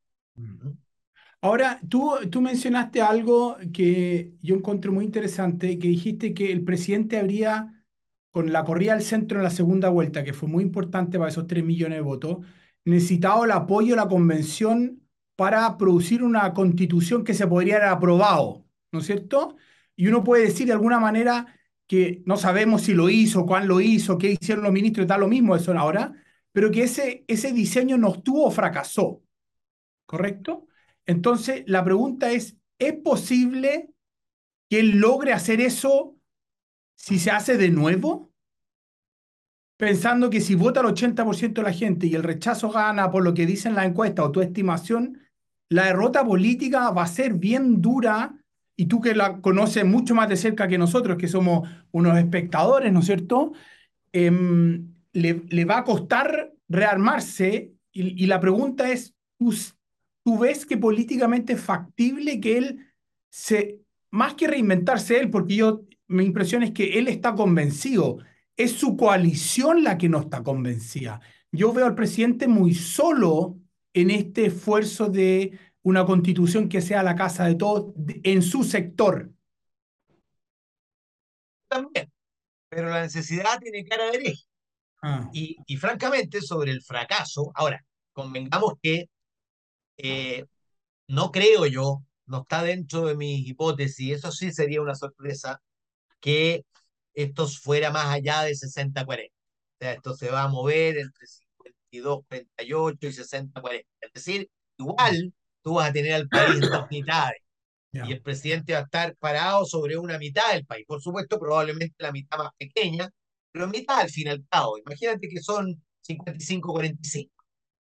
Ahora, 1.40 1.80
tú, 1.88 2.14
tú 2.30 2.40
mencionaste 2.40 3.00
algo 3.00 3.56
que 3.72 4.34
yo 4.42 4.54
encontré 4.54 4.90
muy 4.90 5.04
interesante, 5.04 5.78
que 5.78 5.88
dijiste 5.88 6.34
que 6.34 6.52
el 6.52 6.64
presidente 6.64 7.18
habría, 7.18 7.84
con 8.30 8.52
la 8.52 8.64
corrida 8.64 8.92
al 8.92 9.02
centro 9.02 9.38
en 9.38 9.44
la 9.44 9.50
segunda 9.50 9.88
vuelta, 9.88 10.24
que 10.24 10.32
fue 10.32 10.48
muy 10.48 10.62
importante 10.62 11.18
para 11.18 11.30
esos 11.30 11.46
3 11.46 11.64
millones 11.64 11.98
de 11.98 12.02
votos, 12.02 12.38
necesitado 12.84 13.44
el 13.44 13.50
apoyo 13.50 13.90
de 13.90 13.96
la 14.02 14.08
convención 14.08 15.01
para 15.42 15.76
producir 15.76 16.22
una 16.22 16.54
constitución 16.54 17.24
que 17.24 17.34
se 17.34 17.48
podría 17.48 17.74
haber 17.78 17.88
aprobado, 17.88 18.64
¿no 18.92 19.00
es 19.00 19.06
cierto? 19.06 19.56
Y 19.96 20.06
uno 20.06 20.22
puede 20.22 20.44
decir 20.44 20.68
de 20.68 20.72
alguna 20.72 21.00
manera 21.00 21.58
que 21.88 22.22
no 22.26 22.36
sabemos 22.36 22.82
si 22.82 22.94
lo 22.94 23.10
hizo, 23.10 23.44
cuán 23.44 23.66
lo 23.66 23.80
hizo, 23.80 24.18
qué 24.18 24.30
hicieron 24.30 24.62
los 24.62 24.72
ministros, 24.72 25.02
está 25.02 25.18
lo 25.18 25.26
mismo 25.26 25.56
eso 25.56 25.76
ahora, 25.76 26.12
pero 26.52 26.70
que 26.70 26.84
ese, 26.84 27.24
ese 27.26 27.50
diseño 27.50 27.98
no 27.98 28.12
estuvo 28.14 28.44
o 28.46 28.52
fracasó, 28.52 29.20
¿correcto? 30.06 30.68
Entonces, 31.06 31.64
la 31.66 31.82
pregunta 31.82 32.30
es, 32.30 32.56
¿es 32.78 32.92
posible 32.92 33.90
que 34.70 34.78
él 34.78 35.00
logre 35.00 35.32
hacer 35.32 35.60
eso 35.60 36.14
si 36.94 37.18
se 37.18 37.32
hace 37.32 37.58
de 37.58 37.70
nuevo? 37.70 38.32
Pensando 39.76 40.30
que 40.30 40.40
si 40.40 40.54
vota 40.54 40.82
el 40.82 40.86
80% 40.86 41.62
de 41.62 41.62
la 41.64 41.72
gente 41.72 42.06
y 42.06 42.14
el 42.14 42.22
rechazo 42.22 42.70
gana 42.70 43.10
por 43.10 43.24
lo 43.24 43.34
que 43.34 43.44
dicen 43.44 43.74
la 43.74 43.84
encuesta 43.84 44.22
o 44.22 44.30
tu 44.30 44.40
estimación, 44.40 45.18
la 45.72 45.86
derrota 45.86 46.24
política 46.24 46.90
va 46.90 47.04
a 47.04 47.06
ser 47.06 47.34
bien 47.34 47.80
dura 47.80 48.34
y 48.76 48.86
tú 48.86 49.00
que 49.00 49.14
la 49.14 49.40
conoces 49.40 49.84
mucho 49.84 50.14
más 50.14 50.28
de 50.28 50.36
cerca 50.36 50.68
que 50.68 50.78
nosotros, 50.78 51.16
que 51.16 51.28
somos 51.28 51.68
unos 51.90 52.18
espectadores, 52.18 52.92
¿no 52.92 53.00
es 53.00 53.06
cierto? 53.06 53.52
Em, 54.12 54.92
le, 55.12 55.64
va 55.64 55.78
a 55.78 55.84
costar 55.84 56.52
rearmarse 56.68 57.72
y, 57.92 58.26
la 58.26 58.40
pregunta 58.40 58.90
es, 58.90 59.14
¿tú, 59.38 59.54
¿tú, 60.24 60.38
ves 60.38 60.64
que 60.64 60.78
políticamente 60.78 61.52
es 61.52 61.60
factible 61.60 62.40
que 62.40 62.56
él 62.56 62.86
se, 63.30 63.80
más 64.10 64.34
que 64.34 64.48
reinventarse 64.48 65.20
él, 65.20 65.30
porque 65.30 65.56
yo, 65.56 65.84
mi 66.08 66.24
impresión 66.24 66.62
es 66.62 66.70
que 66.70 66.98
él 66.98 67.08
está 67.08 67.34
convencido, 67.34 68.18
es 68.56 68.72
su 68.72 68.96
coalición 68.96 69.84
la 69.84 69.98
que 69.98 70.08
no 70.08 70.20
está 70.20 70.42
convencida. 70.42 71.20
Yo 71.50 71.72
veo 71.72 71.86
al 71.86 71.94
presidente 71.94 72.48
muy 72.48 72.74
solo 72.74 73.58
en 73.94 74.10
este 74.10 74.46
esfuerzo 74.46 75.08
de 75.08 75.58
una 75.82 76.04
constitución 76.06 76.68
que 76.68 76.80
sea 76.80 77.02
la 77.02 77.16
casa 77.16 77.46
de 77.46 77.54
todos 77.54 77.92
en 78.22 78.42
su 78.42 78.64
sector. 78.64 79.30
También, 81.68 82.12
pero 82.68 82.90
la 82.90 83.02
necesidad 83.02 83.58
tiene 83.60 83.84
cara 83.84 84.10
de 84.10 84.16
hereje. 84.16 84.44
Ah. 85.02 85.28
Y, 85.32 85.56
y, 85.66 85.76
francamente, 85.76 86.40
sobre 86.40 86.70
el 86.70 86.82
fracaso, 86.82 87.50
ahora, 87.54 87.84
convengamos 88.12 88.74
que 88.80 89.08
eh, 89.96 90.44
no 91.08 91.32
creo 91.32 91.66
yo, 91.66 92.02
no 92.26 92.42
está 92.42 92.62
dentro 92.62 93.06
de 93.06 93.16
mis 93.16 93.46
hipótesis, 93.48 94.12
eso 94.18 94.32
sí 94.32 94.52
sería 94.52 94.82
una 94.82 94.94
sorpresa, 94.94 95.60
que 96.20 96.64
esto 97.14 97.48
fuera 97.48 97.90
más 97.90 98.06
allá 98.06 98.42
de 98.42 98.54
60-40. 98.54 99.30
O 99.30 99.76
sea, 99.80 99.92
esto 99.94 100.14
se 100.16 100.30
va 100.30 100.44
a 100.44 100.48
mover 100.48 100.98
entre 100.98 101.26
52-48 101.92 102.98
y 103.00 103.06
60-40. 103.06 103.84
Es 104.00 104.12
decir, 104.12 104.50
igual 104.78 105.32
tú 105.62 105.74
vas 105.74 105.90
a 105.90 105.92
tener 105.92 106.14
al 106.14 106.28
país 106.28 106.54
en 106.54 106.60
dos 106.70 106.86
mitades. 106.90 107.38
Y 107.94 108.10
el 108.10 108.22
presidente 108.22 108.72
va 108.72 108.78
a 108.78 108.82
estar 108.82 109.14
parado 109.16 109.66
sobre 109.66 109.98
una 109.98 110.18
mitad 110.18 110.50
del 110.54 110.64
país. 110.64 110.86
Por 110.86 111.02
supuesto, 111.02 111.38
probablemente 111.38 111.94
la 111.98 112.10
mitad 112.10 112.38
más 112.38 112.50
pequeña, 112.56 113.10
pero 113.52 113.68
mitad 113.68 114.00
al 114.00 114.08
fin 114.08 114.28
y 114.28 114.30
al 114.30 114.46
cabo. 114.48 114.78
Imagínate 114.78 115.28
que 115.28 115.42
son 115.42 115.82
55-45, 116.08 117.30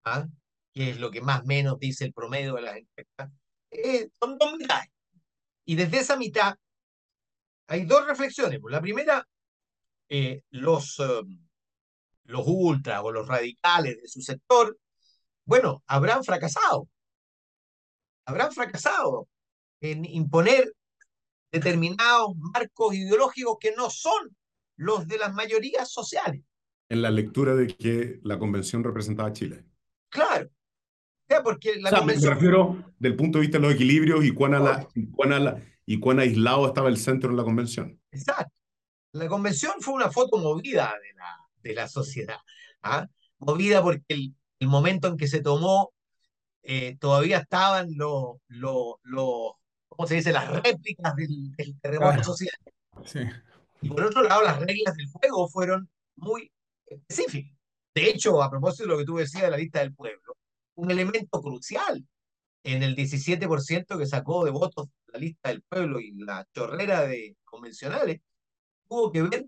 ¿ah? 0.05 0.25
que 0.73 0.89
es 0.91 0.99
lo 0.99 1.11
que 1.11 1.21
más 1.21 1.41
o 1.41 1.45
menos 1.45 1.77
dice 1.79 2.05
el 2.05 2.13
promedio 2.13 2.55
de 2.55 2.61
las 2.63 2.77
encuestas. 2.77 3.29
Eh, 3.69 4.09
son 4.19 4.37
dos 4.39 4.57
mitades. 4.57 4.89
Y 5.65 5.75
desde 5.75 5.99
esa 5.99 6.17
mitad 6.17 6.55
hay 7.67 7.85
dos 7.85 8.05
reflexiones. 8.07 8.59
Pues 8.59 8.71
la 8.71 8.81
primera, 8.81 9.27
eh, 10.09 10.41
los, 10.49 10.97
um, 10.97 11.48
los 12.29 12.43
ultras 12.45 13.01
o 13.03 13.11
los 13.11 13.27
radicales 13.27 14.01
de 14.01 14.07
su 14.07 14.21
sector, 14.21 14.77
bueno, 15.45 15.83
habrán 15.87 16.23
fracasado 16.23 16.87
habrán 18.29 18.51
fracasado 18.51 19.27
en 19.81 20.05
imponer 20.05 20.73
determinados 21.51 22.35
marcos 22.37 22.93
ideológicos 22.93 23.57
que 23.59 23.73
no 23.75 23.89
son 23.89 24.35
los 24.77 25.07
de 25.07 25.17
las 25.17 25.33
mayorías 25.33 25.91
sociales. 25.91 26.43
En 26.89 27.01
la 27.01 27.09
lectura 27.09 27.55
de 27.55 27.67
que 27.67 28.19
la 28.23 28.37
convención 28.37 28.83
representaba 28.83 29.29
a 29.29 29.33
Chile. 29.33 29.65
Claro. 30.09 30.49
porque 31.43 31.79
la 31.79 31.91
convención... 31.91 32.29
Me 32.29 32.35
refiero 32.35 32.93
del 32.99 33.15
punto 33.15 33.39
de 33.39 33.41
vista 33.41 33.57
de 33.57 33.63
los 33.63 33.73
equilibrios 33.73 34.23
y 34.23 34.31
cuán, 34.31 34.51
la, 34.51 34.87
cuán, 35.15 35.63
y 35.85 35.99
cuán 35.99 36.19
aislado 36.19 36.67
estaba 36.67 36.89
el 36.89 36.97
centro 36.97 37.31
en 37.31 37.37
la 37.37 37.43
convención. 37.43 37.99
Exacto. 38.11 38.53
La 39.13 39.27
convención 39.27 39.73
fue 39.79 39.95
una 39.95 40.11
foto 40.11 40.37
movida 40.37 40.93
de 41.01 41.13
la, 41.15 41.38
de 41.61 41.73
la 41.73 41.87
sociedad. 41.87 42.37
¿ah? 42.81 43.07
Movida 43.39 43.81
porque 43.81 44.03
el, 44.09 44.35
el 44.59 44.67
momento 44.67 45.07
en 45.07 45.17
que 45.17 45.27
se 45.27 45.41
tomó 45.41 45.93
eh, 46.63 46.97
todavía 46.99 47.39
estaban 47.39 47.89
los, 47.95 48.37
los, 48.47 48.95
los, 49.03 49.53
¿cómo 49.87 50.07
se 50.07 50.15
dice?, 50.15 50.31
las 50.31 50.49
réplicas 50.61 51.15
del, 51.15 51.79
terremoto 51.81 52.23
social. 52.23 52.55
Y 53.81 53.89
por 53.89 54.03
otro 54.03 54.23
lado, 54.23 54.43
las 54.43 54.59
reglas 54.59 54.95
del 54.95 55.07
juego 55.07 55.47
fueron 55.47 55.89
muy 56.15 56.51
específicas. 56.85 57.57
De 57.95 58.09
hecho, 58.09 58.41
a 58.43 58.49
propósito 58.49 58.83
de 58.83 58.89
lo 58.89 58.97
que 58.97 59.05
tú 59.05 59.17
decías 59.17 59.43
de 59.43 59.51
la 59.51 59.57
lista 59.57 59.79
del 59.79 59.95
pueblo, 59.95 60.35
un 60.75 60.91
elemento 60.91 61.41
crucial 61.41 62.05
en 62.63 62.83
el 62.83 62.95
17% 62.95 63.97
que 63.97 64.05
sacó 64.05 64.45
de 64.45 64.51
votos 64.51 64.89
la 65.07 65.19
lista 65.19 65.49
del 65.49 65.61
pueblo 65.63 65.99
y 65.99 66.11
la 66.11 66.45
chorrera 66.53 67.01
de 67.01 67.35
convencionales, 67.43 68.21
tuvo 68.87 69.11
que 69.11 69.23
ver 69.23 69.47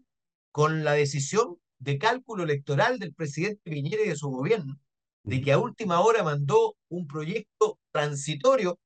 con 0.51 0.83
la 0.83 0.93
decisión 0.93 1.57
de 1.81 1.97
cálculo 1.97 2.43
electoral 2.43 2.99
del 2.99 3.13
presidente 3.13 3.59
Piñera 3.63 4.03
y 4.03 4.09
de 4.09 4.15
su 4.15 4.29
gobierno, 4.29 4.79
de 5.23 5.41
que 5.41 5.51
a 5.51 5.57
última 5.57 5.99
hora 6.01 6.23
mandó 6.23 6.75
un 6.89 7.07
proyecto 7.07 7.79
transitorio 7.91 8.79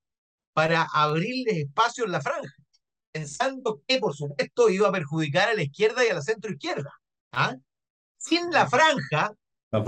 para 0.53 0.87
abrirles 0.93 1.57
espacio 1.57 2.05
en 2.05 2.13
la 2.13 2.21
franja, 2.21 2.55
pensando 3.11 3.81
que, 3.85 3.99
por 3.99 4.15
supuesto, 4.15 4.69
iba 4.69 4.87
a 4.87 4.93
perjudicar 4.93 5.49
a 5.49 5.53
la 5.53 5.63
izquierda 5.63 6.05
y 6.05 6.09
a 6.09 6.13
la 6.13 6.21
centro 6.21 6.51
izquierda. 6.51 6.89
¿ah? 7.33 7.55
Sin 8.17 8.49
la 8.49 8.65
franja, 8.67 9.33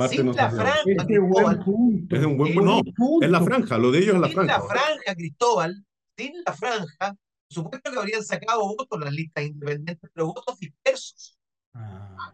sin 0.10 0.36
la 0.36 0.50
franja, 0.52 1.06
Cristóbal, 1.06 1.64
es 2.10 2.26
un 2.26 2.38
buen 2.38 2.56
no, 2.56 2.82
es 3.22 3.30
la 3.30 3.42
franja, 3.42 3.78
lo 3.78 3.92
de 3.92 4.00
ellos 4.00 4.16
es 4.16 4.22
la 4.22 4.30
franja. 4.30 4.54
Sin 4.56 4.64
la 4.64 4.68
franja, 4.68 5.16
Cristóbal, 5.16 5.86
sin 6.18 6.34
la 6.46 6.54
franja, 6.54 7.18
supuesto 7.50 7.90
que 7.90 7.98
habrían 7.98 8.24
sacado 8.24 8.68
votos 8.68 9.00
en 9.00 9.00
las 9.00 9.14
listas 9.14 9.46
independientes, 9.46 10.10
pero 10.14 10.28
votos 10.28 10.60
dispersos. 10.60 11.38
Ah. 11.74 12.34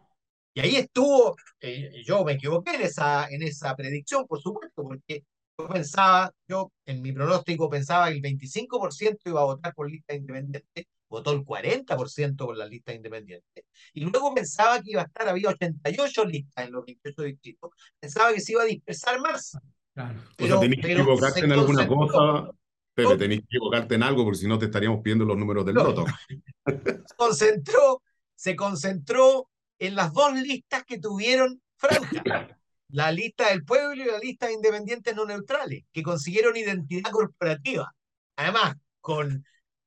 Y 0.54 0.60
ahí 0.60 0.76
estuvo, 0.76 1.36
eh, 1.60 2.04
yo 2.06 2.24
me 2.24 2.34
equivoqué 2.34 2.76
en 2.76 2.82
esa, 2.82 3.28
en 3.28 3.42
esa 3.42 3.76
predicción, 3.76 4.28
por 4.28 4.40
supuesto, 4.40 4.84
porque 4.84 5.24
yo 5.58 5.68
pensaba, 5.68 6.32
yo 6.48 6.72
en 6.86 7.02
mi 7.02 7.12
pronóstico 7.12 7.70
pensaba 7.70 8.10
que 8.10 8.16
el 8.16 8.22
25% 8.22 9.18
iba 9.26 9.42
a 9.42 9.46
votar 9.46 9.74
por 9.74 9.90
lista 9.90 10.14
independiente, 10.14 10.88
votó 11.10 11.32
el 11.32 11.44
40% 11.44 12.36
por 12.38 12.58
la 12.58 12.68
lista 12.68 12.94
independiente. 12.94 13.66
Y 13.94 14.02
luego 14.02 14.34
pensaba 14.34 14.82
que 14.82 14.92
iba 14.92 15.02
a 15.02 15.06
estar, 15.06 15.28
había 15.28 15.50
88 15.50 16.26
listas 16.26 16.66
en 16.66 16.74
los 16.74 16.86
28 16.86 17.22
distritos, 17.24 17.72
pensaba 18.00 18.34
que 18.34 18.42
se 18.42 18.52
iba 18.52 18.62
a 18.64 18.66
dispersar 18.66 19.20
más. 19.20 19.58
Claro. 19.94 20.22
Pero, 20.38 20.58
o 20.58 20.60
sea, 20.60 20.70
que 20.70 20.92
equivocarte 20.92 21.40
en 21.42 21.52
alguna 21.52 21.88
cosa, 21.88 22.52
pero 22.96 23.18
tenés 23.18 23.40
que 23.40 23.46
equivocarte 23.46 23.96
en 23.96 24.04
algo, 24.04 24.24
porque 24.24 24.40
si 24.40 24.48
no 24.48 24.60
te 24.60 24.66
estaríamos 24.66 25.02
pidiendo 25.02 25.26
los 25.26 25.38
números 25.38 25.66
del 25.66 25.76
voto. 25.76 26.06
Se 26.66 27.16
concentró, 27.16 28.02
se 28.36 28.56
concentró 28.56 29.50
en 29.88 29.96
las 29.96 30.14
dos 30.14 30.34
listas 30.34 30.84
que 30.86 31.00
tuvieron 31.00 31.62
franja. 31.76 32.58
la 32.90 33.12
lista 33.12 33.50
del 33.50 33.66
pueblo 33.66 34.04
y 34.04 34.06
la 34.06 34.20
lista 34.20 34.48
de 34.48 34.54
independientes 34.54 35.16
no 35.16 35.26
neutrales, 35.26 35.84
que 35.92 36.04
consiguieron 36.04 36.56
identidad 36.56 37.10
corporativa. 37.12 37.92
Además, 38.36 38.76
con, 39.02 39.44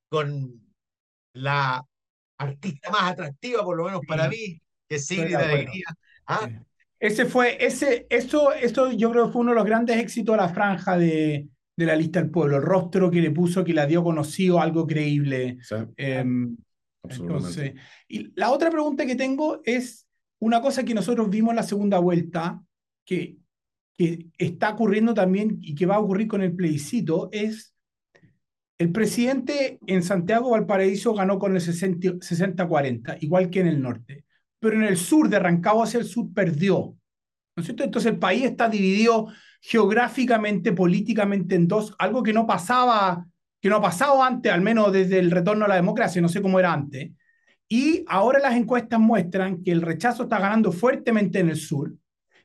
con 0.09 0.61
la 1.33 1.83
artista 2.39 2.91
más 2.91 3.13
atractiva, 3.13 3.65
por 3.65 3.77
lo 3.77 3.85
menos 3.85 4.01
para 4.07 4.29
mí, 4.29 4.61
que 4.89 4.97
es 4.97 5.07
Sigrid 5.07 5.37
de 5.37 5.45
Alegría. 5.45 5.87
¿Ah? 6.27 6.49
Ese 6.99 7.27
fue, 7.27 7.65
ese, 7.65 8.07
eso, 8.11 8.53
esto 8.53 8.91
yo 8.91 9.11
creo 9.11 9.27
que 9.27 9.33
fue 9.33 9.43
uno 9.43 9.53
de 9.53 9.57
los 9.57 9.67
grandes 9.67 9.99
éxitos 9.99 10.35
de 10.35 10.43
la 10.43 10.49
franja 10.49 10.99
de, 10.99 11.47
de 11.77 11.87
la 11.87 11.95
lista 11.95 12.21
del 12.21 12.31
pueblo, 12.31 12.57
el 12.57 12.63
rostro 12.63 13.11
que 13.11 13.21
le 13.21 13.31
puso, 13.31 13.63
que 13.63 13.75
la 13.75 13.87
dio 13.87 14.03
conocido, 14.03 14.61
algo 14.61 14.87
creíble. 14.87 15.59
Entonces, 17.11 17.75
y 18.09 18.33
la 18.35 18.51
otra 18.51 18.71
pregunta 18.71 19.07
que 19.07 19.17
tengo 19.17 19.61
es 19.65 20.07
una 20.39 20.61
cosa 20.61 20.85
que 20.85 20.95
nosotros 20.95 21.31
vimos 21.31 21.51
en 21.51 21.57
la 21.57 21.63
segunda 21.63 21.99
vuelta, 21.99 22.63
que, 23.05 23.39
que 23.97 24.27
está 24.39 24.71
ocurriendo 24.71 25.15
también 25.15 25.59
y 25.61 25.75
que 25.75 25.87
va 25.87 25.97
a 25.97 26.01
ocurrir 26.01 26.29
con 26.29 26.43
el 26.43 26.55
plebiscito, 26.55 27.29
es 27.33 27.75
el 28.79 28.93
presidente 28.93 29.79
en 29.87 30.03
Santiago 30.03 30.51
Valparaíso 30.51 31.15
ganó 31.15 31.39
con 31.39 31.57
el 31.57 31.63
60-40, 31.63 33.17
igual 33.21 33.49
que 33.49 33.61
en 33.61 33.69
el 33.69 33.81
norte, 33.81 34.25
pero 34.59 34.77
en 34.77 34.85
el 34.85 34.99
sur, 34.99 35.29
de 35.29 35.39
Rancagua 35.39 35.85
hacia 35.85 36.01
el 36.01 36.07
sur, 36.07 36.33
perdió. 36.35 36.95
¿No 37.57 37.63
es 37.63 37.65
cierto? 37.67 37.85
Entonces 37.85 38.13
el 38.13 38.19
país 38.19 38.45
está 38.45 38.69
dividido 38.69 39.29
geográficamente, 39.63 40.73
políticamente 40.73 41.55
en 41.55 41.67
dos, 41.67 41.95
algo 41.99 42.23
que 42.23 42.35
no 42.35 42.47
pasaba, 42.47 43.27
que 43.67 43.71
no 43.71 43.79
ha 43.79 43.83
pasado 43.83 44.23
antes, 44.23 44.53
al 44.53 44.61
menos 44.61 44.93
desde 44.93 45.19
el 45.19 45.29
retorno 45.29 45.65
a 45.65 45.69
la 45.69 45.75
democracia, 45.75 46.23
no 46.23 46.29
sé 46.29 46.41
cómo 46.41 46.61
era 46.61 46.73
antes. 46.73 47.11
Y 47.69 48.05
ahora 48.07 48.39
las 48.39 48.55
encuestas 48.55 49.01
muestran 49.01 49.61
que 49.65 49.73
el 49.73 49.83
rechazo 49.83 50.23
está 50.23 50.39
ganando 50.39 50.71
fuertemente 50.71 51.41
en 51.41 51.49
el 51.49 51.57
sur 51.57 51.93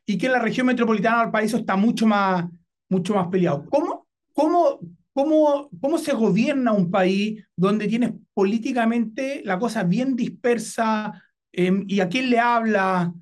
y 0.03 0.17
que 0.17 0.27
la 0.27 0.39
región 0.39 0.65
metropolitana 0.65 1.17
de 1.17 1.23
Valparaíso 1.25 1.57
está 1.57 1.75
mucho 1.75 2.07
más, 2.07 2.45
mucho 2.89 3.13
más 3.13 3.27
peleado. 3.27 3.67
¿Cómo, 3.69 4.07
cómo, 4.33 4.79
cómo, 5.13 5.69
cómo 5.79 5.99
se 5.99 6.13
gobierna 6.13 6.71
un 6.71 6.89
país 6.89 7.45
donde 7.55 7.87
tienes 7.87 8.13
políticamente 8.33 9.43
la 9.45 9.59
cosa 9.59 9.83
bien 9.83 10.15
dispersa 10.15 11.23
em, 11.51 11.85
y 11.87 11.99
a 11.99 12.09
quién 12.09 12.31
le 12.31 12.39
habla? 12.39 13.13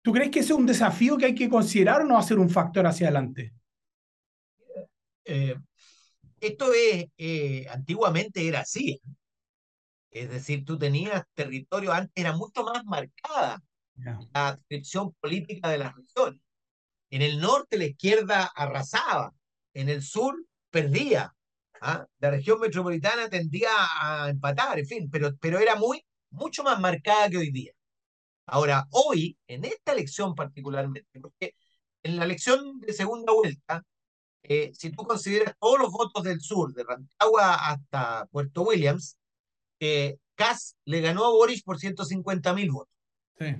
¿Tú 0.00 0.12
crees 0.12 0.30
que 0.30 0.38
ese 0.38 0.54
es 0.54 0.58
un 0.58 0.64
desafío 0.64 1.18
que 1.18 1.26
hay 1.26 1.34
que 1.34 1.50
considerar 1.50 2.00
o 2.00 2.04
no 2.06 2.14
va 2.14 2.20
a 2.20 2.22
ser 2.22 2.38
un 2.38 2.48
factor 2.48 2.86
hacia 2.86 3.08
adelante? 3.08 3.52
Eh, 5.26 5.56
esto 6.40 6.72
es, 6.72 7.06
eh, 7.18 7.66
antiguamente 7.70 8.46
era 8.48 8.60
así. 8.60 9.00
Es 10.10 10.30
decir, 10.30 10.64
tú 10.64 10.78
tenías 10.78 11.24
territorio, 11.34 11.92
antes 11.92 12.12
era 12.14 12.36
mucho 12.36 12.62
más 12.64 12.84
marcada 12.84 13.62
la 14.32 14.56
descripción 14.56 15.12
política 15.20 15.68
de 15.68 15.78
las 15.78 15.94
regiones. 15.94 16.40
En 17.10 17.22
el 17.22 17.40
norte 17.40 17.78
la 17.78 17.86
izquierda 17.86 18.50
arrasaba, 18.54 19.32
en 19.72 19.88
el 19.88 20.02
sur 20.02 20.34
perdía. 20.70 21.34
¿ah? 21.80 22.06
La 22.18 22.30
región 22.30 22.60
metropolitana 22.60 23.28
tendía 23.28 23.70
a 24.00 24.28
empatar, 24.30 24.78
en 24.78 24.86
fin, 24.86 25.10
pero, 25.10 25.36
pero 25.36 25.58
era 25.58 25.76
muy, 25.76 26.04
mucho 26.30 26.62
más 26.64 26.80
marcada 26.80 27.30
que 27.30 27.38
hoy 27.38 27.50
día. 27.50 27.72
Ahora, 28.46 28.86
hoy, 28.90 29.38
en 29.46 29.64
esta 29.64 29.92
elección 29.92 30.34
particularmente, 30.34 31.20
porque 31.20 31.54
en 32.02 32.16
la 32.16 32.24
elección 32.24 32.80
de 32.80 32.92
segunda 32.92 33.32
vuelta, 33.32 33.82
eh, 34.44 34.72
si 34.74 34.90
tú 34.90 35.04
consideras 35.04 35.54
todos 35.58 35.78
los 35.78 35.90
votos 35.90 36.22
del 36.22 36.40
sur, 36.40 36.72
de 36.72 36.84
Rancagua 36.84 37.54
hasta 37.70 38.26
Puerto 38.26 38.62
Williams, 38.62 39.18
eh, 39.80 40.18
Kass 40.36 40.76
le 40.84 41.00
ganó 41.00 41.24
a 41.24 41.30
Boris 41.30 41.62
por 41.62 41.78
150 41.78 42.54
mil 42.54 42.70
votos. 42.70 42.94
Sí 43.38 43.56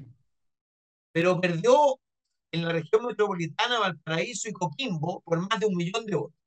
pero 1.14 1.40
perdió 1.40 2.01
en 2.51 2.64
la 2.64 2.73
región 2.73 3.07
metropolitana, 3.07 3.79
Valparaíso 3.79 4.49
y 4.49 4.53
Coquimbo 4.53 5.23
por 5.23 5.38
más 5.38 5.61
de 5.61 5.66
un 5.66 5.77
millón 5.77 6.05
de 6.07 6.16
votos. 6.16 6.40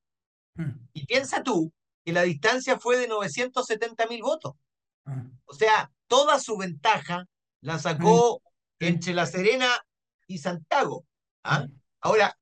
Hmm. 0.55 0.71
Y 0.91 1.05
piensa 1.05 1.41
tú 1.41 1.71
que 2.03 2.11
la 2.11 2.23
distancia 2.23 2.77
fue 2.77 2.97
de 2.97 3.07
970 3.07 4.07
mil 4.07 4.21
votos. 4.21 4.55
Ah. 5.05 5.23
O 5.45 5.53
sea, 5.53 5.89
toda 6.07 6.37
su 6.39 6.57
ventaja 6.57 7.25
la 7.61 7.79
sacó 7.79 8.41
hmm. 8.79 8.83
entre 8.83 9.13
La 9.13 9.25
Serena 9.25 9.69
y 10.27 10.39
Santiago. 10.39 11.05
¿ah? 11.43 11.61
Hmm. 11.61 11.79
Ahora, 12.01 12.37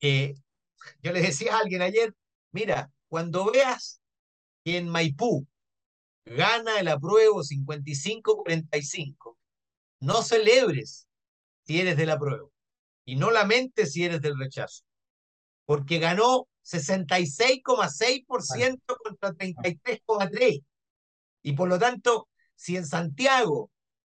eh, 0.00 0.34
yo 1.02 1.12
le 1.12 1.22
decía 1.22 1.56
a 1.56 1.60
alguien 1.60 1.82
ayer, 1.82 2.14
mira, 2.52 2.90
cuando 3.08 3.50
veas 3.50 4.00
que 4.64 4.78
en 4.78 4.88
Maipú 4.88 5.46
gana 6.24 6.78
el 6.78 6.88
apruebo 6.88 7.42
55-45, 7.42 9.36
no 10.00 10.22
celebres 10.22 11.06
si 11.64 11.80
eres 11.80 11.96
de 11.96 12.06
la 12.06 12.18
prueba 12.18 12.48
y 13.04 13.16
no 13.16 13.30
lamentes 13.30 13.92
si 13.92 14.04
eres 14.04 14.20
del 14.20 14.38
rechazo, 14.38 14.84
porque 15.64 15.98
ganó 15.98 16.48
66,6% 16.64 18.96
contra 19.02 19.32
33,3%. 19.32 20.64
Y 21.42 21.54
por 21.54 21.68
lo 21.68 21.78
tanto, 21.78 22.28
si 22.54 22.76
en 22.76 22.86
Santiago 22.86 23.70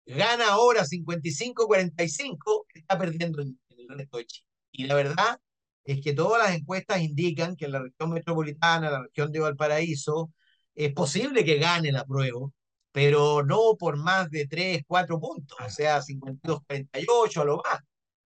gana 0.07 0.49
ahora 0.49 0.85
55-45, 0.85 2.67
está 2.75 2.99
perdiendo 2.99 3.41
en 3.41 3.59
el 3.71 3.89
resto 3.89 4.19
de. 4.19 4.27
Y 4.73 4.85
la 4.85 4.95
verdad 4.95 5.41
es 5.85 6.01
que 6.01 6.15
todas 6.15 6.43
las 6.47 6.57
encuestas 6.57 7.03
indican 7.03 7.57
que 7.57 7.67
en 7.67 7.73
la 7.73 7.81
región 7.81 8.11
metropolitana, 8.11 8.91
la 8.91 9.03
región 9.03 9.31
de 9.31 9.41
Valparaíso, 9.41 10.33
es 10.75 10.93
posible 10.93 11.45
que 11.45 11.59
gane 11.59 11.93
la 11.93 12.05
prueba, 12.05 12.49
pero 12.91 13.43
no 13.45 13.77
por 13.79 13.97
más 13.97 14.31
de 14.31 14.47
3, 14.47 14.83
4 14.87 15.21
puntos, 15.21 15.59
o 15.61 15.71
sea, 15.71 16.01
52, 16.01 16.63
48 16.67 17.41
a 17.41 17.45
lo 17.45 17.57
más. 17.57 17.81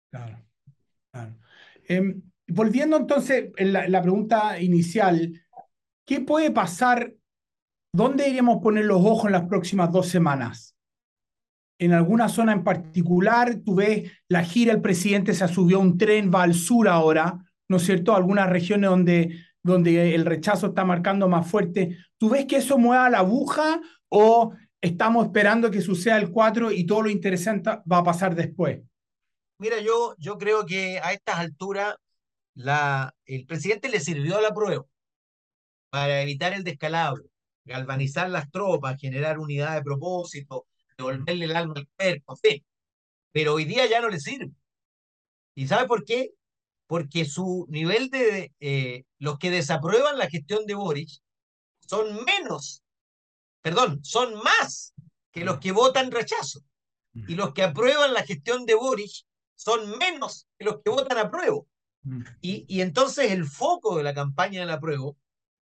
Claro, 0.09 0.45
claro. 1.11 1.35
Em, 1.87 2.21
volviendo 2.47 2.97
entonces 2.97 3.51
a 3.57 3.63
la, 3.63 3.87
la, 3.87 4.01
pregunta 4.01 4.59
inicial, 4.59 5.41
¿qué 6.05 6.21
puede 6.21 6.51
pasar? 6.51 7.13
¿Dónde 7.93 8.27
iríamos 8.27 8.61
poner 8.61 8.85
los 8.85 9.01
ojos 9.01 9.25
en 9.25 9.33
las 9.33 9.47
próximas 9.47 9.91
dos 9.91 10.07
semanas? 10.07 10.75
¿En 11.83 11.91
alguna 11.91 12.29
zona 12.29 12.53
en 12.53 12.63
particular? 12.63 13.57
Tú 13.65 13.75
ves 13.75 14.09
la 14.29 14.41
gira, 14.45 14.71
el 14.71 14.81
presidente 14.81 15.33
se 15.33 15.45
subió 15.49 15.77
a 15.77 15.81
un 15.81 15.97
tren, 15.97 16.31
va 16.33 16.43
al 16.43 16.53
sur 16.53 16.87
ahora, 16.87 17.37
¿no 17.67 17.75
es 17.75 17.83
cierto? 17.83 18.15
Algunas 18.15 18.49
regiones 18.49 18.89
donde, 18.89 19.37
donde 19.61 20.15
el 20.15 20.25
rechazo 20.25 20.67
está 20.67 20.85
marcando 20.85 21.27
más 21.27 21.45
fuerte. 21.45 21.97
¿Tú 22.17 22.29
ves 22.29 22.45
que 22.45 22.55
eso 22.55 22.77
mueva 22.77 23.09
la 23.09 23.17
aguja 23.17 23.81
o 24.07 24.53
estamos 24.79 25.25
esperando 25.25 25.69
que 25.69 25.81
suceda 25.81 26.15
el 26.15 26.31
4 26.31 26.71
y 26.71 26.85
todo 26.85 27.01
lo 27.01 27.09
interesante 27.09 27.69
va 27.91 27.97
a 27.97 28.03
pasar 28.05 28.33
después? 28.33 28.79
Mira, 29.59 29.81
yo, 29.81 30.15
yo 30.17 30.37
creo 30.37 30.65
que 30.65 31.01
a 31.03 31.11
estas 31.11 31.37
alturas 31.37 31.95
la, 32.55 33.13
el 33.25 33.45
presidente 33.45 33.89
le 33.89 33.99
sirvió 33.99 34.39
la 34.39 34.53
prueba 34.53 34.85
para 35.89 36.21
evitar 36.21 36.53
el 36.53 36.63
descalabro, 36.63 37.23
galvanizar 37.65 38.29
las 38.29 38.49
tropas, 38.49 38.97
generar 39.01 39.37
unidad 39.37 39.75
de 39.75 39.81
propósito, 39.81 40.65
devolverle 40.97 41.45
el 41.45 41.55
alma 41.55 41.73
al 41.77 41.87
cuerpo, 41.95 42.35
sí. 42.35 42.65
Pero 43.31 43.55
hoy 43.55 43.65
día 43.65 43.85
ya 43.87 44.01
no 44.01 44.09
le 44.09 44.19
sirve. 44.19 44.51
¿Y 45.55 45.67
sabe 45.67 45.87
por 45.87 46.03
qué? 46.05 46.31
Porque 46.87 47.25
su 47.25 47.65
nivel 47.69 48.09
de... 48.09 48.53
Eh, 48.59 49.03
los 49.19 49.37
que 49.39 49.51
desaprueban 49.51 50.17
la 50.17 50.29
gestión 50.29 50.65
de 50.65 50.75
Boric 50.75 51.09
son 51.87 52.23
menos 52.25 52.83
perdón, 53.63 54.03
son 54.03 54.35
más 54.35 54.93
que 55.31 55.43
los 55.43 55.57
que 55.59 55.71
votan 55.71 56.11
rechazo. 56.11 56.59
Y 57.15 57.35
los 57.35 57.53
que 57.53 57.63
aprueban 57.63 58.13
la 58.13 58.23
gestión 58.23 58.65
de 58.65 58.75
Boris 58.75 59.25
son 59.55 59.97
menos 59.97 60.47
que 60.57 60.65
los 60.65 60.81
que 60.83 60.89
votan 60.89 61.17
apruebo. 61.17 61.67
Y, 62.41 62.65
y 62.67 62.81
entonces 62.81 63.31
el 63.31 63.45
foco 63.45 63.97
de 63.97 64.03
la 64.03 64.13
campaña 64.13 64.59
del 64.59 64.71
apruebo 64.71 65.15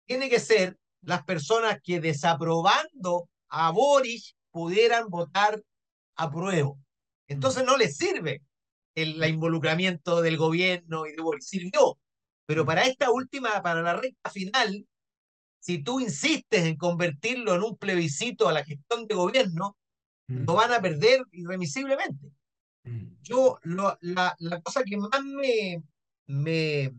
tiene 0.05 0.29
que 0.29 0.39
ser 0.39 0.77
las 1.01 1.23
personas 1.23 1.79
que 1.83 1.99
desaprobando 1.99 3.27
a 3.49 3.71
Boris 3.71 4.35
pudieran 4.51 5.09
votar 5.09 5.61
apruebo. 6.15 6.79
Entonces 7.27 7.63
no 7.65 7.77
les 7.77 7.97
sirve 7.97 8.43
el, 8.95 9.23
involucramiento 9.23 10.21
del 10.21 10.37
gobierno 10.37 11.05
y 11.05 11.13
de 11.13 11.21
Boris. 11.21 11.47
Sirvió, 11.47 11.97
pero 12.45 12.65
para 12.65 12.83
esta 12.83 13.11
última, 13.11 13.61
para 13.61 13.81
la 13.81 13.95
recta 13.95 14.29
final, 14.29 14.85
si 15.59 15.83
tú 15.83 15.99
insistes 15.99 16.65
en 16.65 16.75
convertirlo 16.75 17.55
en 17.55 17.63
un 17.63 17.77
plebiscito 17.77 18.49
a 18.49 18.53
la 18.53 18.63
gestión 18.63 19.07
de 19.07 19.15
gobierno, 19.15 19.77
mm. 20.27 20.45
lo 20.45 20.53
van 20.55 20.73
a 20.73 20.81
perder 20.81 21.23
irremisiblemente. 21.31 22.31
Mm. 22.83 23.13
Yo, 23.21 23.59
la, 23.63 24.35
la, 24.39 24.61
cosa 24.61 24.83
que 24.83 24.97
más 24.97 25.23
me, 25.23 25.83
me 26.25 26.93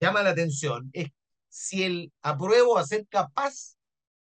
llama 0.00 0.22
la 0.22 0.30
atención 0.30 0.88
es 0.92 1.10
si 1.48 1.82
el 1.82 2.12
apruebo 2.22 2.78
a 2.78 2.86
ser 2.86 3.06
capaz 3.08 3.76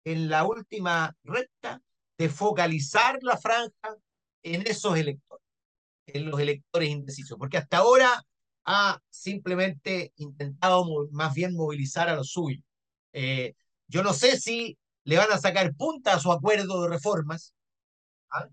en 0.05 0.29
la 0.29 0.45
última 0.45 1.17
recta 1.23 1.81
de 2.19 2.29
focalizar 2.29 3.19
la 3.23 3.37
franja 3.37 3.97
en 4.43 4.67
esos 4.67 4.97
electores, 4.97 5.45
en 6.07 6.31
los 6.31 6.41
electores 6.41 6.91
indecisos, 6.91 7.39
porque 7.39 7.59
hasta 7.59 7.79
ahora 7.79 8.25
ha 8.65 9.01
simplemente 9.11 10.13
intentado 10.17 11.09
más 11.11 11.35
bien 11.35 11.55
movilizar 11.55 12.09
a 12.09 12.17
los 12.17 12.31
suyos. 12.31 12.63
Eh, 13.13 13.55
yo 13.89 14.03
no 14.03 14.13
sé 14.13 14.41
si 14.41 14.79
le 15.05 15.17
van 15.19 15.33
a 15.33 15.39
sacar 15.39 15.75
punta 15.75 16.15
a 16.15 16.21
su 16.21 16.31
acuerdo 16.33 16.83
de 16.83 16.89
reformas, 16.89 17.55
¿ah? 18.31 18.49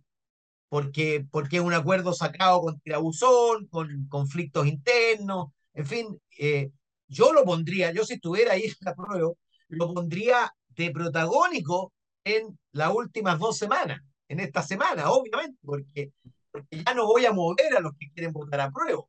porque, 0.67 1.25
porque 1.31 1.57
es 1.57 1.63
un 1.63 1.73
acuerdo 1.73 2.13
sacado 2.13 2.61
con 2.61 2.79
tirabuzón, 2.79 3.67
con 3.67 4.07
conflictos 4.07 4.67
internos, 4.67 5.49
en 5.73 5.85
fin, 5.85 6.21
eh, 6.37 6.71
yo 7.07 7.33
lo 7.33 7.43
pondría, 7.45 7.91
yo 7.91 8.05
si 8.05 8.15
estuviera 8.15 8.53
ahí 8.53 8.63
en 8.63 8.75
la 8.81 8.95
lo 9.69 9.93
pondría 9.93 10.53
de 10.69 10.91
protagónico 10.91 11.93
en 12.23 12.57
las 12.71 12.93
últimas 12.93 13.39
dos 13.39 13.57
semanas, 13.57 14.01
en 14.27 14.39
esta 14.39 14.61
semana, 14.61 15.11
obviamente, 15.11 15.57
porque, 15.63 16.11
porque 16.51 16.83
ya 16.83 16.93
no 16.93 17.05
voy 17.07 17.25
a 17.25 17.33
mover 17.33 17.75
a 17.75 17.79
los 17.79 17.93
que 17.97 18.11
quieren 18.11 18.31
votar 18.31 18.61
a 18.61 18.71
prueba. 18.71 19.03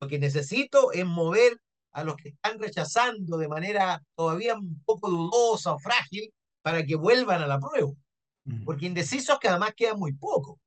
Lo 0.00 0.08
que 0.08 0.18
necesito 0.18 0.92
es 0.92 1.04
mover 1.04 1.60
a 1.92 2.04
los 2.04 2.16
que 2.16 2.30
están 2.30 2.58
rechazando 2.58 3.36
de 3.36 3.48
manera 3.48 4.02
todavía 4.14 4.54
un 4.54 4.82
poco 4.84 5.10
dudosa 5.10 5.74
o 5.74 5.78
frágil 5.78 6.32
para 6.62 6.84
que 6.84 6.94
vuelvan 6.94 7.42
a 7.42 7.46
la 7.46 7.58
prueba. 7.58 7.90
Porque 8.64 8.86
indecisos 8.86 9.38
que 9.38 9.48
además 9.48 9.74
quedan 9.76 9.98
muy 9.98 10.12
poco. 10.12 10.58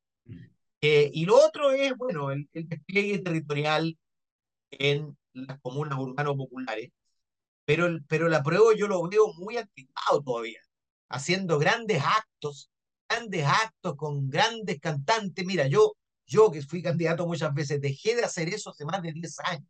Eh, 0.81 1.09
y 1.13 1.25
lo 1.25 1.35
otro 1.35 1.71
es, 1.71 1.95
bueno, 1.95 2.31
el, 2.31 2.49
el 2.53 2.67
despliegue 2.67 3.19
territorial 3.19 3.97
en 4.71 5.17
las 5.33 5.59
comunas 5.61 5.97
urbanos 5.97 6.35
populares, 6.35 6.91
pero, 7.65 7.85
el, 7.85 8.03
pero 8.05 8.27
la 8.27 8.43
prueba 8.43 8.75
yo 8.75 8.87
lo 8.87 9.07
veo 9.07 9.33
muy 9.33 9.57
anticuado 9.57 10.21
todavía, 10.21 10.59
haciendo 11.13 11.59
grandes 11.59 12.01
actos, 12.03 12.69
grandes 13.07 13.45
actos 13.45 13.95
con 13.95 14.29
grandes 14.29 14.79
cantantes. 14.79 15.45
Mira, 15.45 15.67
yo, 15.67 15.95
yo 16.25 16.51
que 16.51 16.61
fui 16.61 16.81
candidato 16.81 17.27
muchas 17.27 17.53
veces, 17.53 17.79
dejé 17.79 18.15
de 18.15 18.23
hacer 18.23 18.49
eso 18.49 18.71
hace 18.71 18.85
más 18.85 19.01
de 19.01 19.13
10 19.13 19.39
años, 19.41 19.69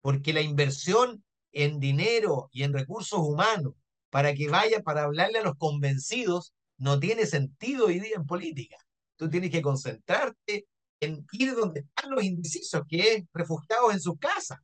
porque 0.00 0.32
la 0.32 0.40
inversión 0.40 1.22
en 1.52 1.78
dinero 1.78 2.48
y 2.50 2.62
en 2.62 2.72
recursos 2.72 3.20
humanos 3.20 3.74
para 4.10 4.34
que 4.34 4.48
vaya 4.48 4.82
para 4.82 5.04
hablarle 5.04 5.40
a 5.40 5.42
los 5.44 5.56
convencidos 5.56 6.54
no 6.78 6.98
tiene 6.98 7.26
sentido 7.26 7.86
hoy 7.86 8.00
día 8.00 8.16
en 8.16 8.26
política. 8.26 8.76
Tú 9.16 9.28
tienes 9.28 9.50
que 9.50 9.62
concentrarte 9.62 10.66
en 11.00 11.26
ir 11.32 11.54
donde 11.54 11.80
están 11.80 12.10
los 12.10 12.24
indecisos, 12.24 12.82
que 12.88 13.14
es 13.14 13.24
refugiados 13.32 13.92
en 13.92 14.00
sus 14.00 14.18
casas. 14.18 14.58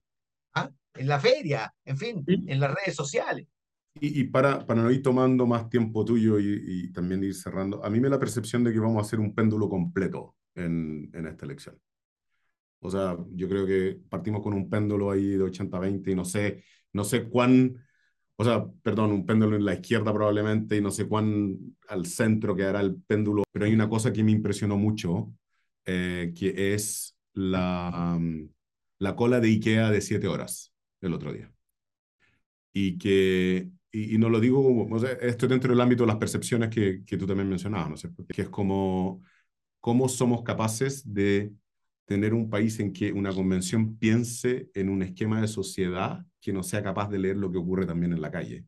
¿ah? 0.55 0.71
en 0.95 1.07
la 1.07 1.21
feria, 1.21 1.73
en 1.85 1.97
fin, 1.97 2.25
en 2.27 2.61
las 2.61 2.75
redes 2.75 2.97
sociales. 2.97 3.47
Y, 3.95 4.21
y, 4.21 4.25
para, 4.25 4.65
para 4.67 4.83
no 4.83 4.91
ir 4.91 5.03
tomando 5.03 5.47
más 5.47 5.69
tiempo 5.69 6.05
tuyo 6.05 6.39
y, 6.39 6.63
y, 6.65 6.93
también 6.93 7.25
ir 7.25 7.35
cerrando, 7.35 7.85
a 7.85 7.91
mí 7.91 7.99
me 7.99 8.09
da 8.09 8.17
la 8.17 8.21
percepción 8.21 8.63
de 8.63 8.73
que 8.73 8.79
vamos 8.79 8.99
a 8.99 9.07
hacer 9.07 9.19
un 9.19 9.35
péndulo 9.35 9.69
completo 9.69 10.37
en, 10.55 11.11
en 11.13 11.27
esta 11.27 11.45
elección. 11.45 11.77
O 12.81 12.91
sea, 12.91 13.17
yo 13.35 13.49
creo 13.49 13.67
que 13.67 13.99
partimos 14.09 14.43
con 14.43 14.55
un 14.55 14.71
péndulo 14.71 15.11
ahí 15.11 15.27
de 15.31 15.45
80-20 15.45 16.11
y 16.13 16.15
no 16.15 16.25
sé, 16.25 16.65
no 16.93 17.05
sé 17.05 17.29
cuán, 17.29 17.77
o 18.37 18.45
sea, 18.45 18.67
perdón, 18.83 19.13
un 19.13 19.27
péndulo 19.27 19.57
en 19.57 19.65
la 19.65 19.75
izquierda 19.75 20.13
probablemente 20.13 20.77
y 20.77 20.81
no 20.81 20.91
sé 20.91 21.07
cuán 21.07 21.59
al 21.89 22.07
centro 22.07 22.57
quedará 22.57 22.81
el 22.81 22.97
péndulo, 23.03 23.43
pero 23.53 23.67
hay 23.67 23.75
una 23.75 23.89
cosa 23.89 24.13
que 24.13 24.25
me 24.25 24.33
impresionó 24.33 24.79
mucho, 24.79 25.33
eh, 25.85 26.33
que 26.37 26.75
es 26.75 27.17
la, 27.35 28.15
um, 28.17 28.49
la 28.99 29.17
cola 29.17 29.41
de 29.41 29.49
IKEA 29.49 29.91
de 29.91 30.01
siete 30.01 30.27
horas 30.29 30.73
el 31.03 31.15
otro 31.15 31.33
día. 31.33 31.53
Y 32.73 32.99
que, 32.99 33.71
y, 33.93 34.15
y 34.15 34.19
no 34.19 34.29
lo 34.29 34.41
digo, 34.41 34.87
o 34.89 34.99
sea, 34.99 35.13
esto 35.13 35.49
dentro 35.49 35.71
del 35.71 35.81
ámbito 35.81 36.05
de 36.05 36.09
las 36.09 36.17
percepciones 36.17 36.71
que, 36.71 37.05
que 37.05 37.17
tú 37.17 37.27
también 37.27 37.49
mencionabas, 37.49 38.05
¿no? 38.05 38.27
Que 38.27 38.43
es 38.43 38.49
como, 38.49 39.23
cómo 39.81 40.09
somos 40.09 40.43
capaces 40.43 41.03
de 41.13 41.53
tener 42.05 42.35
un 42.35 42.51
país 42.51 42.79
en 42.81 42.93
que 42.93 43.13
una 43.13 43.33
convención 43.33 43.97
piense 43.97 44.71
en 44.75 44.89
un 44.89 45.03
esquema 45.03 45.41
de 45.41 45.49
sociedad 45.49 46.25
que 46.41 46.53
no 46.53 46.63
sea 46.63 46.83
capaz 46.83 47.09
de 47.09 47.19
leer 47.19 47.37
lo 47.37 47.51
que 47.53 47.59
ocurre 47.59 47.87
también 47.87 48.13
en 48.13 48.21
la 48.21 48.31
calle. 48.31 48.65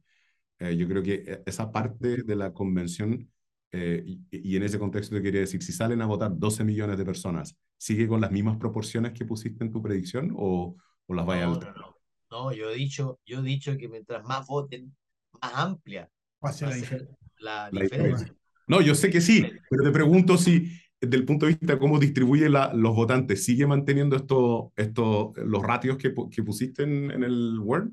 Eh, 0.59 0.77
yo 0.77 0.87
creo 0.89 1.03
que 1.03 1.15
e, 1.27 1.43
esa 1.47 1.73
parte 1.73 2.23
de 2.23 2.37
la 2.37 2.53
convención, 2.53 3.29
eh, 3.73 4.03
y, 4.07 4.21
y, 4.31 4.57
en 4.57 4.63
ese 4.63 4.79
contexto 4.79 5.17
te 5.17 5.23
quería 5.23 5.41
decir, 5.41 5.63
si 5.63 5.73
salen 5.73 6.03
a 6.03 6.07
votar 6.07 6.39
12 6.39 6.63
millones 6.63 6.99
de 6.99 7.05
personas 7.05 7.57
¿sigue 7.83 8.07
con 8.07 8.21
las 8.21 8.31
mismas 8.31 8.59
proporciones 8.59 9.13
que 9.13 9.25
pusiste 9.25 9.65
en 9.65 9.73
tu 9.73 9.83
predicción 9.83 10.33
o, 10.37 10.77
o 11.07 11.15
las 11.15 11.27
vaya 11.27 11.47
no, 11.47 11.51
a 11.51 11.55
alterar? 11.55 11.77
No, 11.77 11.97
no, 12.31 12.45
no, 12.45 12.53
yo 12.53 12.71
he 12.71 12.77
dicho, 12.77 13.19
yo 13.27 13.41
he 13.41 13.43
dicho 13.43 13.77
que 13.77 13.89
mientras 13.89 14.25
más 14.25 14.47
voten, 14.47 14.95
más 15.41 15.53
amplia 15.55 16.09
va 16.45 16.51
a 16.51 16.53
ser 16.53 16.69
la, 16.69 16.75
difer 16.75 17.09
la, 17.39 17.71
La 17.71 17.81
diferencia. 17.83 18.09
diferencia. 18.19 18.37
No, 18.67 18.81
yo 18.81 18.95
sé 18.95 19.11
que 19.11 19.21
sí, 19.21 19.45
pero 19.69 19.85
te 19.85 19.91
pregunto 19.91 20.39
si, 20.39 20.71
desde 21.01 21.17
el 21.17 21.25
punto 21.25 21.47
de 21.47 21.53
vista 21.53 21.75
de 21.75 21.79
cómo 21.79 21.99
distribuye 21.99 22.49
la, 22.49 22.73
los 22.73 22.95
votantes, 22.95 23.45
¿sigue 23.45 23.67
manteniendo 23.67 24.17
esto, 24.17 24.73
esto, 24.77 25.33
los 25.37 25.63
ratios 25.63 25.97
que, 25.99 26.15
pu- 26.15 26.31
que 26.31 26.43
pusiste 26.43 26.85
en, 26.85 27.11
en 27.11 27.25
el 27.25 27.59
Word? 27.59 27.91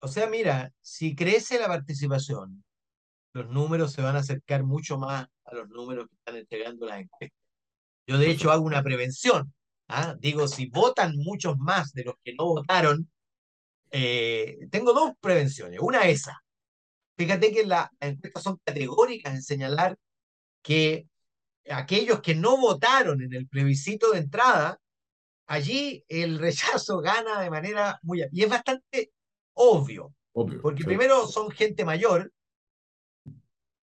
O 0.00 0.08
sea, 0.08 0.28
mira, 0.28 0.72
si 0.80 1.14
crece 1.14 1.58
la 1.58 1.68
participación, 1.68 2.62
los 3.32 3.48
números 3.48 3.92
se 3.92 4.02
van 4.02 4.16
a 4.16 4.20
acercar 4.20 4.64
mucho 4.64 4.98
más 4.98 5.26
a 5.44 5.54
los 5.54 5.68
números 5.68 6.08
que 6.08 6.16
están 6.16 6.36
entregando 6.36 6.86
las 6.86 7.00
encuestas. 7.00 7.38
Yo 8.06 8.18
de 8.18 8.30
hecho 8.30 8.50
hago 8.50 8.64
una 8.64 8.82
prevención. 8.82 9.52
¿ah? 9.88 10.16
Digo, 10.18 10.48
si 10.48 10.66
votan 10.68 11.16
muchos 11.16 11.58
más 11.58 11.92
de 11.92 12.04
los 12.04 12.14
que 12.24 12.34
no 12.34 12.46
votaron, 12.46 13.10
eh, 13.90 14.58
tengo 14.70 14.92
dos 14.92 15.12
prevenciones. 15.20 15.80
Una 15.80 16.06
esa. 16.08 16.42
Fíjate 17.16 17.52
que 17.52 17.64
la- 17.64 17.90
las 18.00 18.10
encuestas 18.12 18.42
son 18.42 18.60
categóricas 18.64 19.34
en 19.34 19.42
señalar 19.42 19.96
que 20.62 21.06
aquellos 21.70 22.20
que 22.20 22.34
no 22.34 22.56
votaron 22.58 23.22
en 23.22 23.32
el 23.32 23.48
plebiscito 23.48 24.10
de 24.12 24.18
entrada, 24.18 24.78
allí 25.46 26.04
el 26.08 26.38
rechazo 26.38 26.98
gana 27.00 27.40
de 27.40 27.50
manera 27.50 27.98
muy... 28.02 28.22
Y 28.32 28.42
es 28.42 28.50
bastante 28.50 29.12
obvio, 29.54 30.14
Obvio. 30.32 30.60
porque 30.60 30.82
sí. 30.82 30.86
primero 30.86 31.26
son 31.26 31.50
gente 31.50 31.84
mayor, 31.84 32.32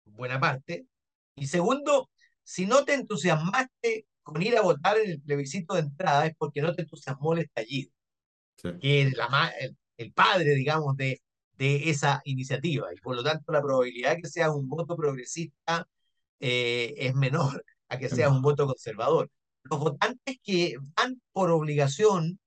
buena 0.06 0.40
parte, 0.40 0.88
y 1.36 1.48
segundo, 1.48 2.10
si 2.44 2.66
no 2.66 2.86
te 2.86 2.94
entusiasmaste 2.94 4.08
con 4.24 4.42
ir 4.42 4.58
a 4.58 4.62
votar 4.62 4.98
en 4.98 5.12
el 5.12 5.22
plebiscito 5.22 5.76
de 5.76 5.82
entrada 5.82 6.26
es 6.26 6.34
porque 6.38 6.62
no 6.62 6.74
te 6.74 6.82
entusiasmó 6.84 7.34
el 7.34 7.40
estallido, 7.40 7.92
Sí. 8.58 8.70
que 8.82 9.12
la 9.16 9.52
el 9.98 10.14
padre, 10.14 10.56
digamos, 10.56 10.96
de, 10.98 11.22
de 11.58 11.90
esa 11.90 12.22
iniciativa, 12.26 12.94
y 12.94 13.00
por 13.02 13.16
lo 13.16 13.24
tanto 13.24 13.52
la 13.52 13.62
probabilidad 13.62 14.16
de 14.16 14.22
que 14.22 14.30
sea 14.30 14.52
un 14.52 14.68
voto 14.70 14.96
progresista 14.96 15.88
eh, 16.40 16.94
es 16.98 17.16
menor 17.16 17.64
a 17.90 17.98
que 17.98 18.10
sea 18.10 18.30
un 18.30 18.42
voto 18.42 18.68
conservador. 18.68 19.30
Los 19.64 19.80
votantes 19.80 20.38
que 20.44 20.78
van 20.96 21.22
por 21.32 21.52
obligación 21.52 22.40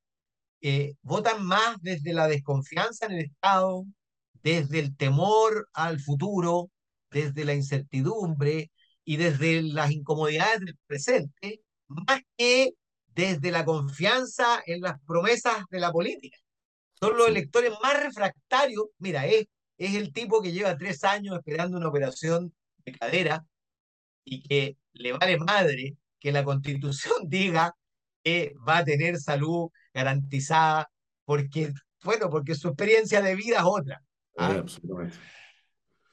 eh, 0.63 0.95
votan 1.03 1.45
más 1.45 1.77
desde 1.81 2.13
la 2.13 2.29
desconfianza 2.29 3.07
en 3.07 3.13
el 3.13 3.25
Estado, 3.27 3.85
desde 4.43 4.79
el 4.81 4.97
temor 4.97 5.69
al 5.73 6.01
futuro, 6.01 6.71
desde 7.11 7.45
la 7.45 7.55
incertidumbre 7.55 8.71
y 9.05 9.17
desde 9.17 9.63
las 9.63 9.91
incomodidades 9.91 10.61
del 10.61 10.79
presente, 10.87 11.63
más 11.89 12.21
que 12.37 12.75
desde 13.09 13.51
la 13.51 13.65
confianza 13.65 14.63
en 14.67 14.83
las 14.83 15.01
promesas 15.03 15.65
de 15.71 15.81
la 15.81 15.93
política. 15.93 16.39
Son 17.01 17.17
los 17.17 17.27
Sí. 17.27 17.33
electores 17.33 17.73
más 17.83 18.03
refractarios. 18.03 18.85
Mira, 18.99 19.27
es, 19.27 19.47
es 19.79 19.95
el 19.95 20.13
tipo 20.13 20.43
que 20.43 20.53
lleva 20.53 20.77
tres 20.77 21.03
años 21.05 21.37
esperando 21.37 21.79
una 21.79 21.89
operación 21.89 22.55
de 22.85 22.93
cadera 22.93 23.45
y 24.25 24.43
que 24.43 24.77
le 24.93 25.13
vale 25.13 25.39
madre 25.39 25.97
que 26.19 26.33
la 26.33 26.45
constitución 26.45 27.15
diga 27.29 27.75
que 28.23 28.55
va 28.69 28.79
a 28.79 28.85
tener 28.85 29.17
salud 29.19 29.71
garantizada 29.95 30.91
porque, 31.25 31.73
bueno, 32.05 32.29
porque 32.29 32.55
su 32.55 32.69
experiencia 32.69 33.23
de 33.23 33.35
vida 33.35 33.59
es 33.59 33.65
otra. 33.65 34.03
Sí, 34.03 34.35
¿ah? 34.39 34.57
absolutamente. 34.59 35.17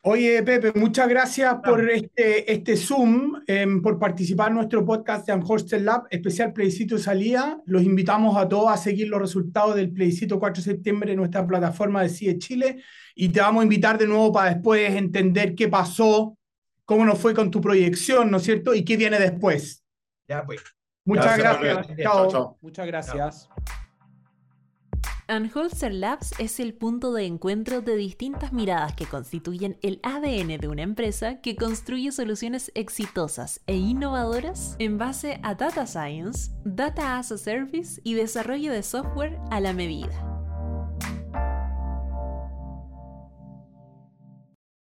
Oye, 0.09 0.41
Pepe, 0.41 0.71
muchas 0.79 1.09
gracias 1.09 1.55
por 1.55 1.91
este, 1.91 2.49
este 2.49 2.77
Zoom, 2.77 3.41
em, 3.45 3.81
por 3.81 3.99
participar 3.99 4.47
en 4.47 4.55
nuestro 4.55 4.85
podcast 4.85 5.25
de 5.27 5.33
Amhostel 5.33 5.83
Lab, 5.83 6.03
especial 6.09 6.53
plebiscito 6.53 6.95
de 6.95 7.01
salida. 7.01 7.59
Los 7.65 7.83
invitamos 7.83 8.37
a 8.37 8.47
todos 8.47 8.71
a 8.71 8.77
seguir 8.77 9.09
los 9.09 9.19
resultados 9.19 9.75
del 9.75 9.91
plebiscito 9.91 10.39
4 10.39 10.63
de 10.63 10.71
septiembre 10.71 11.11
en 11.11 11.17
nuestra 11.17 11.45
plataforma 11.45 12.03
de 12.03 12.07
CIE 12.07 12.37
Chile 12.37 12.81
y 13.15 13.27
te 13.27 13.41
vamos 13.41 13.59
a 13.59 13.63
invitar 13.63 13.97
de 13.97 14.07
nuevo 14.07 14.31
para 14.31 14.53
después 14.53 14.95
entender 14.95 15.55
qué 15.55 15.67
pasó, 15.67 16.37
cómo 16.85 17.03
nos 17.03 17.19
fue 17.19 17.33
con 17.33 17.51
tu 17.51 17.59
proyección, 17.59 18.31
¿no 18.31 18.37
es 18.37 18.43
cierto? 18.43 18.73
Y 18.73 18.85
qué 18.85 18.95
viene 18.95 19.19
después. 19.19 19.83
Ya 20.29 20.45
pues. 20.45 20.61
Muchas 21.03 21.37
Gracias, 21.37 21.61
gracias. 21.61 21.97
Chao. 21.97 22.13
Chao, 22.13 22.31
chao. 22.31 22.57
Muchas 22.61 22.87
gracias. 22.87 23.49
Anholzer 25.29 25.93
Labs 25.93 26.33
es 26.39 26.57
el 26.61 26.73
punto 26.73 27.11
de 27.11 27.25
encuentro 27.25 27.81
de 27.81 27.97
distintas 27.97 28.53
miradas 28.53 28.93
que 28.93 29.05
constituyen 29.05 29.77
el 29.81 29.99
ADN 30.01 30.57
de 30.57 30.69
una 30.69 30.83
empresa 30.83 31.41
que 31.41 31.57
construye 31.57 32.13
soluciones 32.13 32.71
exitosas 32.75 33.59
e 33.67 33.75
innovadoras 33.75 34.77
en 34.79 34.97
base 34.97 35.41
a 35.43 35.53
Data 35.53 35.85
Science, 35.85 36.51
Data 36.63 37.17
as 37.17 37.33
a 37.33 37.37
Service 37.37 37.99
y 38.05 38.13
desarrollo 38.13 38.71
de 38.71 38.83
software 38.83 39.37
a 39.51 39.59
la 39.59 39.73
medida. 39.73 40.46